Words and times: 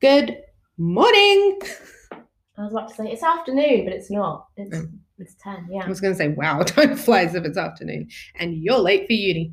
Good 0.00 0.38
morning. 0.78 1.58
I 2.56 2.62
was 2.64 2.72
about 2.72 2.88
to 2.88 2.94
say 2.94 3.10
it's 3.10 3.22
afternoon, 3.22 3.84
but 3.84 3.92
it's 3.92 4.10
not. 4.10 4.46
It's 4.56 4.76
Mm. 4.76 4.98
it's 5.18 5.34
ten. 5.42 5.68
I 5.82 5.86
was 5.88 6.00
going 6.00 6.14
to 6.14 6.18
say, 6.18 6.28
wow, 6.28 6.62
time 6.62 6.96
flies 6.96 7.34
if 7.34 7.44
it's 7.44 7.58
afternoon 7.58 8.08
and 8.36 8.54
you're 8.54 8.78
late 8.78 9.06
for 9.06 9.12
uni. 9.12 9.52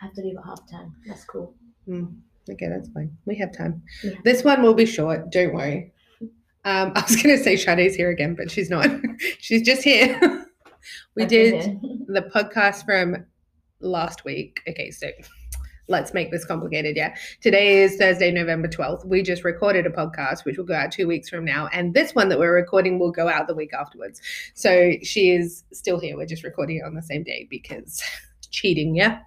I 0.00 0.06
have 0.06 0.14
to 0.14 0.22
leave 0.22 0.36
at 0.38 0.44
half 0.44 0.66
ten. 0.66 0.92
That's 1.06 1.24
cool. 1.24 1.54
Mm, 1.88 2.16
okay, 2.50 2.68
that's 2.68 2.88
fine. 2.90 3.14
We 3.26 3.36
have 3.36 3.54
time. 3.56 3.82
Yeah. 4.02 4.12
This 4.24 4.42
one 4.42 4.62
will 4.62 4.74
be 4.74 4.86
short. 4.86 5.30
Don't 5.30 5.54
worry. 5.54 5.92
Um, 6.64 6.92
I 6.94 7.02
was 7.02 7.22
going 7.22 7.36
to 7.36 7.42
say 7.42 7.56
Sade's 7.56 7.94
here 7.94 8.10
again, 8.10 8.34
but 8.34 8.50
she's 8.50 8.70
not. 8.70 8.88
she's 9.38 9.62
just 9.62 9.82
here. 9.82 10.18
we 11.14 11.24
I've 11.24 11.28
did 11.28 11.78
the 12.06 12.22
podcast 12.34 12.84
from 12.86 13.26
last 13.80 14.24
week. 14.24 14.60
Okay, 14.66 14.90
so 14.90 15.08
let's 15.88 16.14
make 16.14 16.30
this 16.30 16.44
complicated. 16.44 16.96
Yeah. 16.96 17.14
Today 17.40 17.82
is 17.82 17.96
Thursday, 17.96 18.30
November 18.30 18.68
12th. 18.68 19.04
We 19.06 19.22
just 19.22 19.44
recorded 19.44 19.86
a 19.86 19.90
podcast, 19.90 20.44
which 20.44 20.56
will 20.56 20.64
go 20.64 20.74
out 20.74 20.92
two 20.92 21.06
weeks 21.06 21.28
from 21.28 21.44
now. 21.44 21.68
And 21.72 21.94
this 21.94 22.14
one 22.14 22.28
that 22.30 22.38
we're 22.38 22.54
recording 22.54 22.98
will 22.98 23.10
go 23.10 23.28
out 23.28 23.46
the 23.46 23.54
week 23.54 23.72
afterwards. 23.74 24.20
So 24.54 24.92
she 25.02 25.30
is 25.30 25.64
still 25.72 26.00
here. 26.00 26.16
We're 26.16 26.26
just 26.26 26.44
recording 26.44 26.78
it 26.78 26.84
on 26.84 26.94
the 26.94 27.02
same 27.02 27.22
day 27.22 27.46
because 27.50 28.02
cheating. 28.50 28.94
Yeah. 28.94 29.20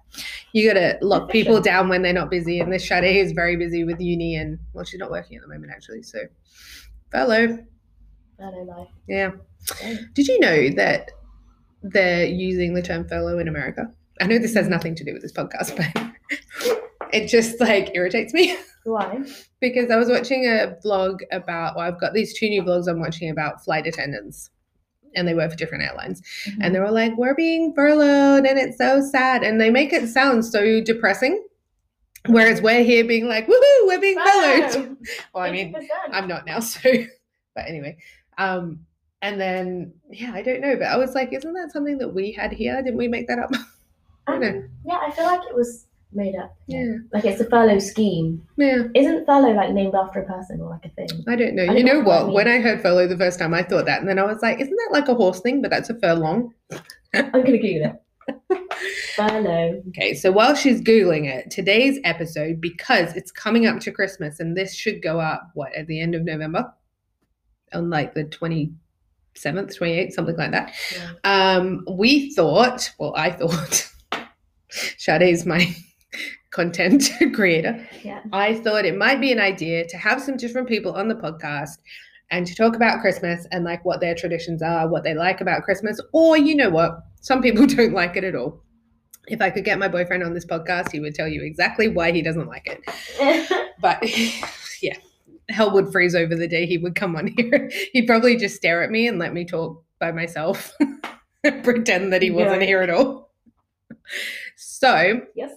You 0.52 0.72
got 0.72 0.80
to 0.80 0.98
lock 1.02 1.30
people 1.30 1.60
down 1.60 1.88
when 1.88 2.02
they're 2.02 2.12
not 2.12 2.30
busy. 2.30 2.60
And 2.60 2.72
this 2.72 2.86
Sade 2.86 3.04
is 3.04 3.32
very 3.32 3.56
busy 3.56 3.84
with 3.84 4.00
uni 4.00 4.36
and, 4.36 4.58
well, 4.72 4.84
she's 4.84 5.00
not 5.00 5.10
working 5.10 5.36
at 5.36 5.42
the 5.42 5.48
moment, 5.48 5.72
actually. 5.74 6.02
So, 6.02 6.20
furlough. 7.10 7.58
Life. 8.40 8.88
Yeah. 9.08 9.32
Did 10.14 10.28
you 10.28 10.38
know 10.38 10.70
that 10.70 11.10
they're 11.82 12.26
using 12.26 12.74
the 12.74 12.82
term 12.82 13.06
furlough 13.08 13.38
in 13.38 13.48
America? 13.48 13.92
I 14.20 14.26
know 14.26 14.38
this 14.38 14.54
has 14.54 14.68
nothing 14.68 14.94
to 14.96 15.04
do 15.04 15.12
with 15.12 15.22
this 15.22 15.32
podcast, 15.32 15.76
but 15.94 16.12
it 17.12 17.26
just 17.28 17.60
like 17.60 17.90
irritates 17.94 18.32
me 18.34 18.56
Why? 18.84 19.22
because 19.60 19.90
I 19.90 19.96
was 19.96 20.08
watching 20.08 20.46
a 20.46 20.76
vlog 20.84 21.18
about, 21.32 21.76
well, 21.76 21.86
I've 21.86 22.00
got 22.00 22.14
these 22.14 22.38
two 22.38 22.48
new 22.48 22.62
vlogs 22.62 22.88
I'm 22.88 23.00
watching 23.00 23.30
about 23.30 23.62
flight 23.64 23.86
attendants. 23.86 24.50
And 25.14 25.26
they 25.26 25.34
work 25.34 25.50
for 25.50 25.56
different 25.56 25.84
airlines. 25.84 26.22
And 26.60 26.74
they 26.74 26.80
were 26.80 26.90
like, 26.90 27.16
we're 27.16 27.34
being 27.34 27.72
furloughed 27.74 28.44
and 28.44 28.58
it's 28.58 28.76
so 28.76 29.00
sad. 29.00 29.42
And 29.42 29.60
they 29.60 29.70
make 29.70 29.92
it 29.92 30.06
sound 30.08 30.44
so 30.44 30.80
depressing. 30.82 31.44
Whereas 32.26 32.60
we're 32.60 32.84
here 32.84 33.04
being 33.04 33.26
like, 33.26 33.46
woohoo, 33.46 33.86
we're 33.86 34.00
being 34.00 34.18
furloughed. 34.18 34.96
Well, 35.34 35.44
I 35.44 35.50
mean, 35.50 35.72
50%. 35.72 35.86
I'm 36.12 36.28
not 36.28 36.46
now, 36.46 36.60
so 36.60 36.90
but 37.54 37.66
anyway. 37.66 37.96
Um 38.36 38.80
and 39.22 39.40
then 39.40 39.94
yeah, 40.10 40.32
I 40.34 40.42
don't 40.42 40.60
know, 40.60 40.76
but 40.76 40.86
I 40.86 40.96
was 40.96 41.14
like, 41.14 41.32
isn't 41.32 41.54
that 41.54 41.72
something 41.72 41.98
that 41.98 42.14
we 42.14 42.32
had 42.32 42.52
here? 42.52 42.80
Didn't 42.82 42.98
we 42.98 43.08
make 43.08 43.26
that 43.28 43.38
up? 43.38 43.50
I 44.26 44.32
don't 44.32 44.40
know. 44.40 44.48
Um, 44.48 44.70
yeah, 44.86 44.98
I 45.02 45.10
feel 45.10 45.24
like 45.24 45.40
it 45.48 45.54
was 45.54 45.87
made 46.12 46.34
up. 46.36 46.56
Yeah. 46.66 46.96
Like 47.12 47.24
it's 47.24 47.40
a 47.40 47.44
furlough 47.48 47.78
scheme. 47.78 48.46
Yeah. 48.56 48.84
Isn't 48.94 49.26
furlough 49.26 49.52
like 49.54 49.72
named 49.72 49.94
after 49.94 50.20
a 50.20 50.26
person 50.26 50.60
or 50.60 50.70
like 50.70 50.84
a 50.84 50.88
thing? 50.90 51.24
I 51.28 51.36
don't 51.36 51.54
know. 51.54 51.64
I 51.64 51.76
you 51.76 51.84
know 51.84 51.94
know 51.94 52.00
what 52.00 52.26
what? 52.26 52.34
When 52.34 52.48
I 52.48 52.58
heard 52.58 52.80
furlough 52.80 53.08
the 53.08 53.16
first 53.16 53.38
time, 53.38 53.54
I 53.54 53.62
thought 53.62 53.86
that, 53.86 54.00
and 54.00 54.08
then 54.08 54.18
I 54.18 54.24
was 54.24 54.42
like, 54.42 54.60
isn't 54.60 54.74
that 54.74 54.90
like 54.92 55.08
a 55.08 55.14
horse 55.14 55.40
thing? 55.40 55.62
But 55.62 55.70
that's 55.70 55.90
a 55.90 55.98
furlong. 55.98 56.52
I'm 57.14 57.30
gonna 57.30 57.58
Google 57.58 57.92
it. 57.92 58.02
furlough. 59.14 59.82
Okay, 59.88 60.14
so 60.14 60.30
while 60.30 60.54
she's 60.54 60.80
googling 60.82 61.26
it, 61.26 61.50
today's 61.50 61.98
episode 62.04 62.60
because 62.60 63.14
it's 63.16 63.30
coming 63.30 63.66
up 63.66 63.80
to 63.80 63.92
Christmas, 63.92 64.40
and 64.40 64.56
this 64.56 64.74
should 64.74 65.02
go 65.02 65.20
up 65.20 65.50
what 65.54 65.74
at 65.74 65.86
the 65.86 66.00
end 66.00 66.14
of 66.14 66.24
November, 66.24 66.72
on 67.72 67.90
like 67.90 68.14
the 68.14 68.24
twenty 68.24 68.72
seventh, 69.34 69.76
twenty 69.76 69.94
eighth, 69.94 70.14
something 70.14 70.36
like 70.36 70.50
that. 70.50 70.74
Yeah. 70.92 71.12
Um, 71.24 71.84
we 71.90 72.34
thought, 72.34 72.92
well, 72.98 73.14
I 73.16 73.30
thought, 73.30 73.90
Sade's 74.70 75.46
my 75.46 75.74
content 76.50 77.10
creator. 77.34 77.86
Yeah. 78.02 78.22
I 78.32 78.54
thought 78.54 78.84
it 78.84 78.96
might 78.96 79.20
be 79.20 79.32
an 79.32 79.40
idea 79.40 79.86
to 79.88 79.96
have 79.96 80.20
some 80.22 80.36
different 80.36 80.68
people 80.68 80.92
on 80.92 81.08
the 81.08 81.14
podcast 81.14 81.78
and 82.30 82.46
to 82.46 82.54
talk 82.54 82.74
about 82.76 83.00
Christmas 83.00 83.46
and 83.52 83.64
like 83.64 83.84
what 83.84 84.00
their 84.00 84.14
traditions 84.14 84.62
are, 84.62 84.88
what 84.88 85.02
they 85.04 85.14
like 85.14 85.40
about 85.40 85.62
Christmas, 85.62 86.00
or 86.12 86.36
you 86.36 86.54
know 86.54 86.70
what, 86.70 86.98
some 87.20 87.40
people 87.42 87.66
don't 87.76 87.92
like 87.92 88.16
it 88.16 88.24
at 88.24 88.34
all. 88.34 88.62
If 89.28 89.42
I 89.42 89.50
could 89.50 89.64
get 89.64 89.78
my 89.78 89.88
boyfriend 89.88 90.22
on 90.22 90.32
this 90.32 90.46
podcast, 90.46 90.90
he 90.90 91.00
would 91.00 91.14
tell 91.14 91.28
you 91.28 91.42
exactly 91.42 91.88
why 91.88 92.12
he 92.12 92.22
doesn't 92.22 92.46
like 92.48 92.66
it. 92.66 93.54
But 93.80 94.02
yeah, 94.82 94.96
hell 95.50 95.70
would 95.72 95.92
freeze 95.92 96.16
over 96.16 96.34
the 96.34 96.48
day 96.48 96.66
he 96.66 96.78
would 96.78 96.96
come 96.96 97.14
on 97.14 97.28
here. 97.28 97.70
He'd 97.92 98.06
probably 98.08 98.36
just 98.36 98.56
stare 98.56 98.82
at 98.82 98.90
me 98.90 99.06
and 99.06 99.20
let 99.20 99.32
me 99.32 99.44
talk 99.44 99.84
by 100.00 100.10
myself, 100.10 100.72
pretend 101.62 102.12
that 102.12 102.20
he 102.22 102.30
wasn't 102.32 102.62
Yeah. 102.62 102.66
here 102.66 102.82
at 102.82 102.90
all. 102.90 103.30
So, 104.60 105.20
You're 105.36 105.48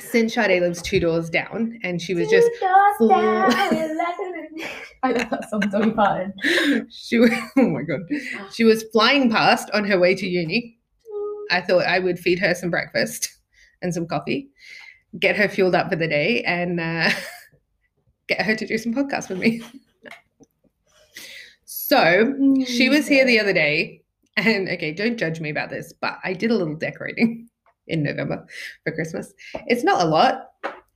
since 0.00 0.34
Sade 0.34 0.60
lives 0.60 0.82
two 0.82 0.98
doors 0.98 1.30
down, 1.30 1.78
and 1.84 2.02
she 2.02 2.12
was 2.12 2.26
just 2.28 2.48
Two 2.58 2.66
doors 2.66 3.08
down. 3.08 3.52
I 5.04 5.12
love 5.12 5.30
that 5.30 5.48
song, 5.48 5.60
Dolly 5.60 5.92
Parton. 5.92 6.34
she 6.90 7.18
was, 7.18 7.30
oh 7.56 7.68
my 7.68 7.82
god, 7.82 8.00
she 8.52 8.64
was 8.64 8.82
flying 8.92 9.30
past 9.30 9.70
on 9.74 9.84
her 9.84 9.96
way 9.96 10.16
to 10.16 10.26
uni. 10.26 10.76
I 11.52 11.60
thought 11.60 11.86
I 11.86 12.00
would 12.00 12.18
feed 12.18 12.40
her 12.40 12.52
some 12.52 12.68
breakfast 12.68 13.28
and 13.80 13.94
some 13.94 14.08
coffee, 14.08 14.48
get 15.20 15.36
her 15.36 15.48
fueled 15.48 15.76
up 15.76 15.88
for 15.88 15.94
the 15.94 16.08
day, 16.08 16.42
and 16.42 16.80
uh, 16.80 17.10
get 18.26 18.42
her 18.42 18.56
to 18.56 18.66
do 18.66 18.76
some 18.76 18.92
podcasts 18.92 19.28
with 19.28 19.38
me. 19.38 19.62
So 21.64 22.34
she 22.66 22.88
was 22.88 23.06
here 23.06 23.24
the 23.24 23.38
other 23.38 23.52
day, 23.52 24.02
and 24.36 24.68
okay, 24.68 24.92
don't 24.92 25.16
judge 25.16 25.38
me 25.38 25.48
about 25.50 25.70
this, 25.70 25.92
but 25.92 26.18
I 26.24 26.32
did 26.32 26.50
a 26.50 26.56
little 26.56 26.74
decorating 26.74 27.47
in 27.88 28.02
November 28.02 28.46
for 28.84 28.92
Christmas. 28.92 29.32
It's 29.66 29.84
not 29.84 30.02
a 30.02 30.04
lot. 30.06 30.50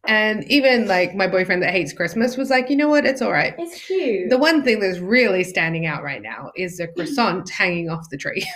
And 0.04 0.44
even 0.50 0.88
like 0.88 1.14
my 1.14 1.28
boyfriend 1.28 1.62
that 1.62 1.70
hates 1.70 1.92
Christmas 1.92 2.36
was 2.36 2.50
like, 2.50 2.69
you 2.69 2.76
know 2.76 2.88
what, 2.88 3.06
it's 3.06 3.22
all 3.22 3.30
right. 3.30 3.54
It's 3.56 3.84
cute. 3.84 4.30
The 4.30 4.38
one 4.38 4.62
thing 4.62 4.80
that's 4.80 4.98
really 4.98 5.44
standing 5.44 5.86
out 5.86 6.03
right 6.03 6.20
now 6.20 6.50
is 6.56 6.80
a 6.80 6.88
croissant 6.88 7.48
hanging 7.58 7.88
off 7.88 8.10
the 8.10 8.16
tree. 8.16 8.48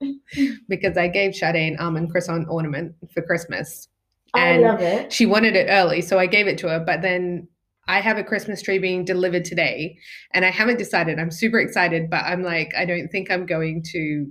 because 0.68 0.96
I 0.96 1.08
gave 1.08 1.34
Sade 1.34 1.56
an 1.56 1.76
almond 1.78 2.10
croissant 2.10 2.48
ornament 2.48 2.94
for 3.12 3.22
Christmas. 3.22 3.88
I 4.34 4.48
and 4.48 4.62
love 4.62 4.80
it. 4.80 5.12
She 5.12 5.26
wanted 5.26 5.56
it 5.56 5.68
early, 5.68 6.00
so 6.00 6.18
I 6.18 6.26
gave 6.26 6.46
it 6.46 6.58
to 6.58 6.68
her. 6.68 6.80
But 6.80 7.02
then 7.02 7.48
I 7.86 8.00
have 8.00 8.18
a 8.18 8.24
Christmas 8.24 8.62
tree 8.62 8.78
being 8.78 9.04
delivered 9.04 9.44
today, 9.44 9.98
and 10.32 10.44
I 10.44 10.50
haven't 10.50 10.78
decided. 10.78 11.18
I'm 11.18 11.30
super 11.30 11.58
excited, 11.58 12.10
but 12.10 12.22
I'm 12.24 12.42
like, 12.42 12.72
I 12.76 12.84
don't 12.84 13.08
think 13.08 13.30
I'm 13.30 13.46
going 13.46 13.82
to 13.92 14.30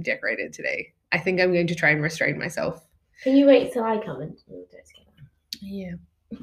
decorate 0.00 0.38
it 0.38 0.52
today. 0.52 0.92
I 1.12 1.18
think 1.18 1.40
I'm 1.40 1.52
going 1.52 1.66
to 1.66 1.74
try 1.74 1.90
and 1.90 2.02
restrain 2.02 2.38
myself. 2.38 2.84
Can 3.22 3.36
you 3.36 3.46
wait 3.46 3.72
till 3.72 3.84
I 3.84 3.98
come 3.98 4.20
and 4.22 4.36
do 4.48 4.64
it 4.72 4.86
together? 4.86 5.30
Yeah. 5.60 5.92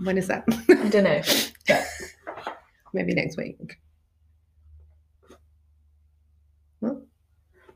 When 0.03 0.17
is 0.17 0.27
that? 0.27 0.43
I 0.69 0.89
don't 0.89 1.03
know. 1.03 1.21
But 1.67 1.87
Maybe 2.93 3.13
next 3.13 3.37
week. 3.37 3.77
Well. 6.81 7.01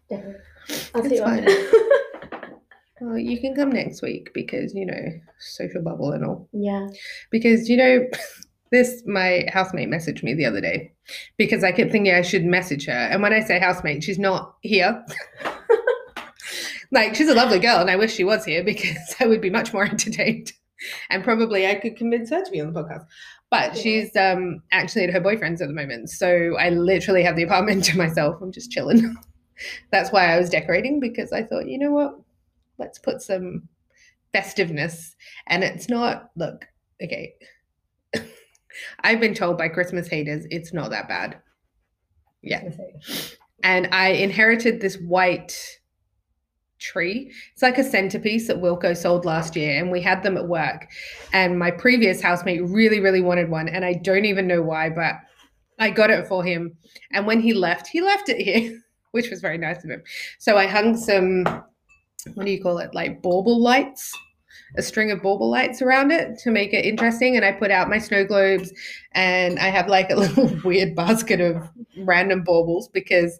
Definitely. 0.10 0.42
I'll 0.96 1.04
see 1.04 1.16
you 1.16 1.24
fine. 1.24 1.48
Well, 3.04 3.18
you 3.18 3.42
can 3.42 3.56
come 3.56 3.72
next 3.72 4.04
week 4.04 4.30
because, 4.32 4.76
you 4.76 4.86
know, 4.86 5.04
social 5.40 5.82
bubble 5.82 6.12
and 6.12 6.24
all. 6.24 6.48
yeah. 6.54 6.88
because 7.32 7.68
you 7.68 7.76
know 7.76 8.06
this 8.72 9.02
my 9.08 9.44
housemate 9.52 9.90
messaged 9.90 10.22
me 10.22 10.36
the 10.36 10.46
other 10.46 10.62
day 10.62 10.94
because 11.36 11.64
i 11.64 11.72
kept 11.72 11.92
thinking 11.92 12.14
i 12.14 12.22
should 12.22 12.46
message 12.46 12.86
her 12.86 12.94
and 12.94 13.24
when 13.24 13.34
i 13.34 13.40
say 13.42 13.60
housemate 13.60 14.04
she's 14.04 14.20
not 14.20 14.56
here 14.62 15.04
like 16.92 17.16
she's 17.16 17.30
a 17.30 17.34
lovely 17.36 17.60
girl 17.60 17.78
and 17.80 17.90
i 17.90 17.96
wish 17.96 18.14
she 18.14 18.24
was 18.24 18.46
here 18.46 18.64
because 18.72 19.16
i 19.20 19.26
would 19.26 19.42
be 19.42 19.50
much 19.50 19.74
more 19.74 19.86
entertained. 19.96 20.52
And 21.12 21.24
probably 21.24 21.68
i 21.68 21.76
could 21.76 21.96
convince 21.96 22.30
her 22.32 22.44
to 22.44 22.52
be 22.52 22.60
on 22.60 22.74
the 22.74 22.82
podcast. 22.82 23.06
But 23.52 23.76
Yeah. 23.76 23.82
she's 23.82 24.16
um 24.16 24.64
actually 24.72 25.04
at 25.04 25.14
her 25.14 25.20
boyfriend's 25.20 25.62
at 25.62 25.68
the 25.68 25.74
moment. 25.74 26.10
So 26.10 26.56
i 26.58 26.70
literally 26.70 27.24
have 27.24 27.36
the 27.36 27.44
apartment 27.44 27.84
to 27.90 27.98
myself. 27.98 28.42
I'm 28.42 28.52
just 28.52 28.72
chilling. 28.72 29.16
That's 29.92 30.12
why 30.12 30.34
i 30.34 30.40
was 30.40 30.50
decorating 30.50 31.00
because 31.00 31.32
i 31.32 31.44
thought 31.44 31.68
you 31.68 31.78
know 31.78 31.92
what? 31.92 32.16
Let's 32.80 32.98
put 32.98 33.22
some 33.22 33.68
festiveness. 34.34 35.16
And 35.48 35.64
it's 35.64 35.88
not 35.88 36.32
look 36.36 36.66
okay. 37.04 37.34
I've 39.04 39.20
been 39.20 39.34
told 39.36 39.58
by 39.58 39.68
christmas 39.70 40.08
haters 40.08 40.46
it's 40.50 40.74
not 40.74 40.90
that 40.92 41.08
bad. 41.08 41.40
Yeah. 42.42 42.70
And 43.64 43.88
i 43.92 44.08
inherited 44.10 44.82
this 44.82 44.96
white 44.98 45.56
tree. 46.82 47.32
It's 47.54 47.62
like 47.62 47.78
a 47.78 47.84
centerpiece 47.84 48.48
that 48.48 48.62
Wilko 48.62 48.98
sold 48.98 49.24
last 49.24 49.56
year 49.56 49.80
and 49.80 49.92
we 49.92 50.02
had 50.02 50.24
them 50.24 50.36
at 50.36 50.48
work. 50.48 50.88
And 51.32 51.58
my 51.58 51.72
previous 51.72 52.22
housemate 52.22 52.64
really 52.64 53.00
really 53.00 53.22
wanted 53.22 53.50
one 53.50 53.70
and 53.70 53.86
i 53.86 53.94
don't 53.94 54.26
even 54.26 54.48
know 54.48 54.62
why 54.62 54.90
but 54.90 55.16
i 55.80 55.90
got 55.90 56.10
it 56.10 56.28
for 56.28 56.44
him. 56.44 56.76
And 57.14 57.26
when 57.26 57.40
he 57.40 57.54
left 57.54 57.88
he 57.88 58.02
left 58.02 58.28
it 58.28 58.42
here 58.42 58.82
which 59.12 59.30
was 59.30 59.42
very 59.42 59.58
nice 59.58 59.84
of 59.84 59.90
him. 59.90 60.04
So 60.40 60.58
i 60.58 60.66
hung 60.66 60.98
some 60.98 61.46
what 62.34 62.46
do 62.46 62.52
you 62.52 62.62
call 62.62 62.80
it 62.80 62.94
like 62.94 63.22
bauble 63.22 63.60
lights 63.60 64.12
a 64.78 64.82
string 64.82 65.12
of 65.12 65.22
bauble 65.22 65.50
lights 65.50 65.82
around 65.82 66.12
it 66.12 66.38
to 66.40 66.50
make 66.50 66.74
it 66.74 66.86
interesting. 66.86 67.36
And 67.36 67.46
i 67.46 67.52
put 67.52 67.72
out 67.72 67.90
my 67.90 68.00
snow 68.00 68.26
globes 68.26 68.74
and 69.14 69.60
i 69.60 69.68
have 69.68 69.88
like 69.88 70.10
a 70.10 70.16
little 70.24 70.50
weird 70.64 70.96
basket 70.96 71.40
of 71.40 71.70
random 72.00 72.44
baubles 72.44 72.88
because 72.88 73.40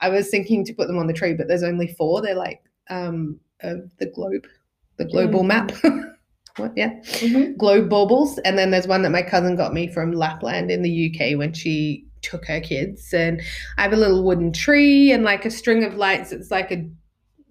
i 0.00 0.08
was 0.08 0.28
thinking 0.28 0.64
to 0.64 0.74
put 0.74 0.86
them 0.86 0.98
on 0.98 1.06
the 1.06 1.12
tree 1.12 1.34
but 1.34 1.48
there's 1.48 1.64
only 1.64 1.88
four. 1.88 2.22
They're 2.22 2.34
like 2.34 2.62
um 2.90 3.38
of 3.62 3.90
the 3.98 4.06
globe 4.06 4.46
the 4.98 5.04
global 5.04 5.42
Mm. 5.42 5.46
map 5.48 5.72
what? 6.56 6.72
Yeah, 6.76 6.90
Mhm. 7.20 7.56
globe 7.58 7.88
baubles, 7.90 8.38
and 8.38 8.56
then 8.56 8.70
there's 8.70 8.86
one 8.88 9.02
that 9.02 9.10
my 9.10 9.22
cousin 9.22 9.56
got 9.56 9.74
me 9.74 9.88
from 9.88 10.12
Lapland 10.12 10.70
in 10.70 10.82
the 10.82 10.90
UK 10.90 11.34
when 11.36 11.52
she 11.52 12.06
took 12.22 12.46
her 12.46 12.60
kids, 12.60 13.12
and 13.12 13.42
I 13.76 13.82
have 13.82 13.92
a 13.92 13.96
little 13.96 14.24
wooden 14.24 14.52
tree 14.52 15.12
and 15.12 15.22
like 15.22 15.44
a 15.44 15.50
string 15.50 15.84
of 15.84 15.94
lights. 15.96 16.32
It's 16.32 16.50
like 16.50 16.72
a 16.72 16.88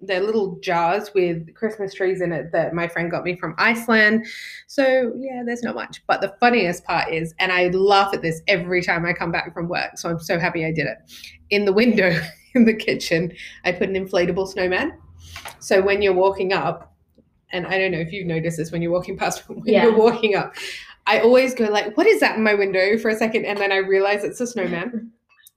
they're 0.02 0.20
little 0.20 0.58
jars 0.60 1.14
with 1.14 1.54
Christmas 1.54 1.94
trees 1.94 2.20
in 2.20 2.30
it 2.32 2.52
that 2.52 2.74
my 2.74 2.86
friend 2.86 3.10
got 3.10 3.24
me 3.24 3.34
from 3.36 3.54
Iceland. 3.58 4.26
So 4.66 5.12
yeah, 5.16 5.42
there's 5.46 5.62
not 5.62 5.74
much. 5.74 6.02
But 6.06 6.20
the 6.20 6.34
funniest 6.40 6.84
part 6.84 7.12
is, 7.12 7.32
and 7.38 7.50
I 7.50 7.68
laugh 7.68 8.12
at 8.12 8.22
this 8.22 8.42
every 8.46 8.82
time 8.82 9.06
I 9.06 9.12
come 9.14 9.32
back 9.32 9.54
from 9.54 9.68
work. 9.68 9.92
So 9.96 10.10
I'm 10.10 10.18
so 10.20 10.38
happy 10.38 10.66
I 10.66 10.72
did 10.72 10.86
it. 10.86 10.98
In 11.50 11.64
the 11.64 11.72
window 11.72 12.10
in 12.54 12.64
the 12.66 12.74
kitchen, 12.74 13.32
I 13.64 13.72
put 13.72 13.88
an 13.88 13.94
inflatable 13.94 14.48
snowman. 14.48 14.92
So 15.60 15.82
when 15.82 16.02
you're 16.02 16.12
walking 16.14 16.52
up, 16.52 16.94
and 17.52 17.66
I 17.66 17.78
don't 17.78 17.92
know 17.92 17.98
if 17.98 18.12
you've 18.12 18.26
noticed 18.26 18.56
this 18.56 18.72
when 18.72 18.82
you're 18.82 18.92
walking 18.92 19.16
past 19.22 19.48
when 19.48 19.62
Yeah. 19.64 19.84
you're 19.84 19.96
walking 19.96 20.34
up, 20.34 20.54
I 21.06 21.20
always 21.20 21.54
go 21.54 21.64
like, 21.66 21.96
"What 21.96 22.06
is 22.06 22.20
that 22.20 22.36
in 22.36 22.42
my 22.42 22.54
window?" 22.54 22.98
for 22.98 23.08
a 23.10 23.16
second, 23.16 23.44
and 23.44 23.58
then 23.58 23.72
I 23.72 23.76
realize 23.76 24.24
it's 24.24 24.40
a 24.40 24.46
snowman. 24.46 25.10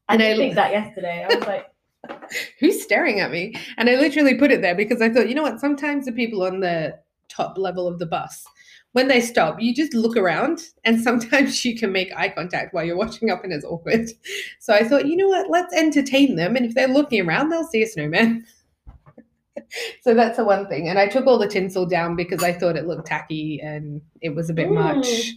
I 0.08 0.14
And 0.14 0.24
I- 0.24 0.36
think 0.36 0.56
that 0.56 0.72
yesterday. 0.72 1.26
I 1.30 1.36
was 1.36 1.46
like, 1.48 1.66
who's 2.60 2.82
staring 2.82 3.20
at 3.20 3.32
me? 3.32 3.56
And 3.78 3.90
I 3.90 3.96
literally 3.96 4.36
put 4.36 4.52
it 4.52 4.62
there 4.62 4.76
because 4.76 5.02
I 5.02 5.10
thought, 5.10 5.28
you 5.30 5.36
know 5.36 5.44
what? 5.44 5.60
Sometimes 5.60 6.06
the 6.06 6.12
people 6.12 6.44
on 6.44 6.60
the 6.60 6.98
top 7.28 7.58
level 7.58 7.88
of 7.88 8.00
the 8.00 8.06
bus, 8.06 8.44
when 8.94 9.08
they 9.08 9.22
stop, 9.22 9.60
you 9.62 9.74
just 9.76 9.94
look 9.94 10.16
around 10.18 10.62
and 10.86 11.00
sometimes 11.08 11.64
you 11.66 11.78
can 11.78 11.92
make 11.92 12.10
eye 12.16 12.30
contact 12.30 12.74
while 12.74 12.84
you're 12.84 12.98
watching 12.98 13.30
up 13.30 13.44
and 13.44 13.52
it's 13.54 13.66
awkward. 13.66 14.10
So 14.60 14.74
I 14.74 14.84
thought, 14.84 15.06
you 15.08 15.16
know 15.16 15.28
what? 15.28 15.50
Let's 15.50 15.74
entertain 15.76 16.36
them. 16.36 16.56
And 16.56 16.66
if 16.66 16.74
they're 16.74 16.88
looking 16.88 17.22
around, 17.28 17.50
they'll 17.50 17.64
see 17.68 17.84
a 17.84 17.88
snowman. 17.88 18.46
so 20.02 20.14
that's 20.14 20.38
the 20.38 20.44
one 20.46 20.68
thing. 20.68 20.90
And 20.90 21.00
I 21.00 21.08
took 21.08 21.28
all 21.28 21.38
the 21.38 21.48
tinsel 21.48 21.86
down 21.86 22.16
because 22.16 22.44
I 22.44 22.54
thought 22.54 22.78
it 22.78 22.88
looked 22.88 23.08
tacky 23.08 23.60
and 23.62 24.02
it 24.22 24.36
was 24.36 24.50
a 24.50 24.54
bit 24.54 24.72
much. 24.72 25.06
Mm. 25.06 25.32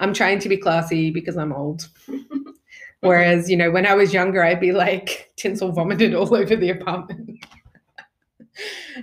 I'm 0.00 0.14
trying 0.14 0.38
to 0.40 0.48
be 0.48 0.56
classy 0.56 1.10
because 1.10 1.36
I'm 1.36 1.52
old. 1.52 1.88
Whereas, 3.00 3.48
you 3.48 3.56
know, 3.56 3.70
when 3.70 3.86
I 3.86 3.94
was 3.94 4.12
younger, 4.12 4.42
I'd 4.42 4.60
be 4.60 4.72
like 4.72 5.30
tinsel 5.36 5.72
vomited 5.72 6.14
all 6.14 6.34
over 6.34 6.56
the 6.56 6.70
apartment. 6.70 7.44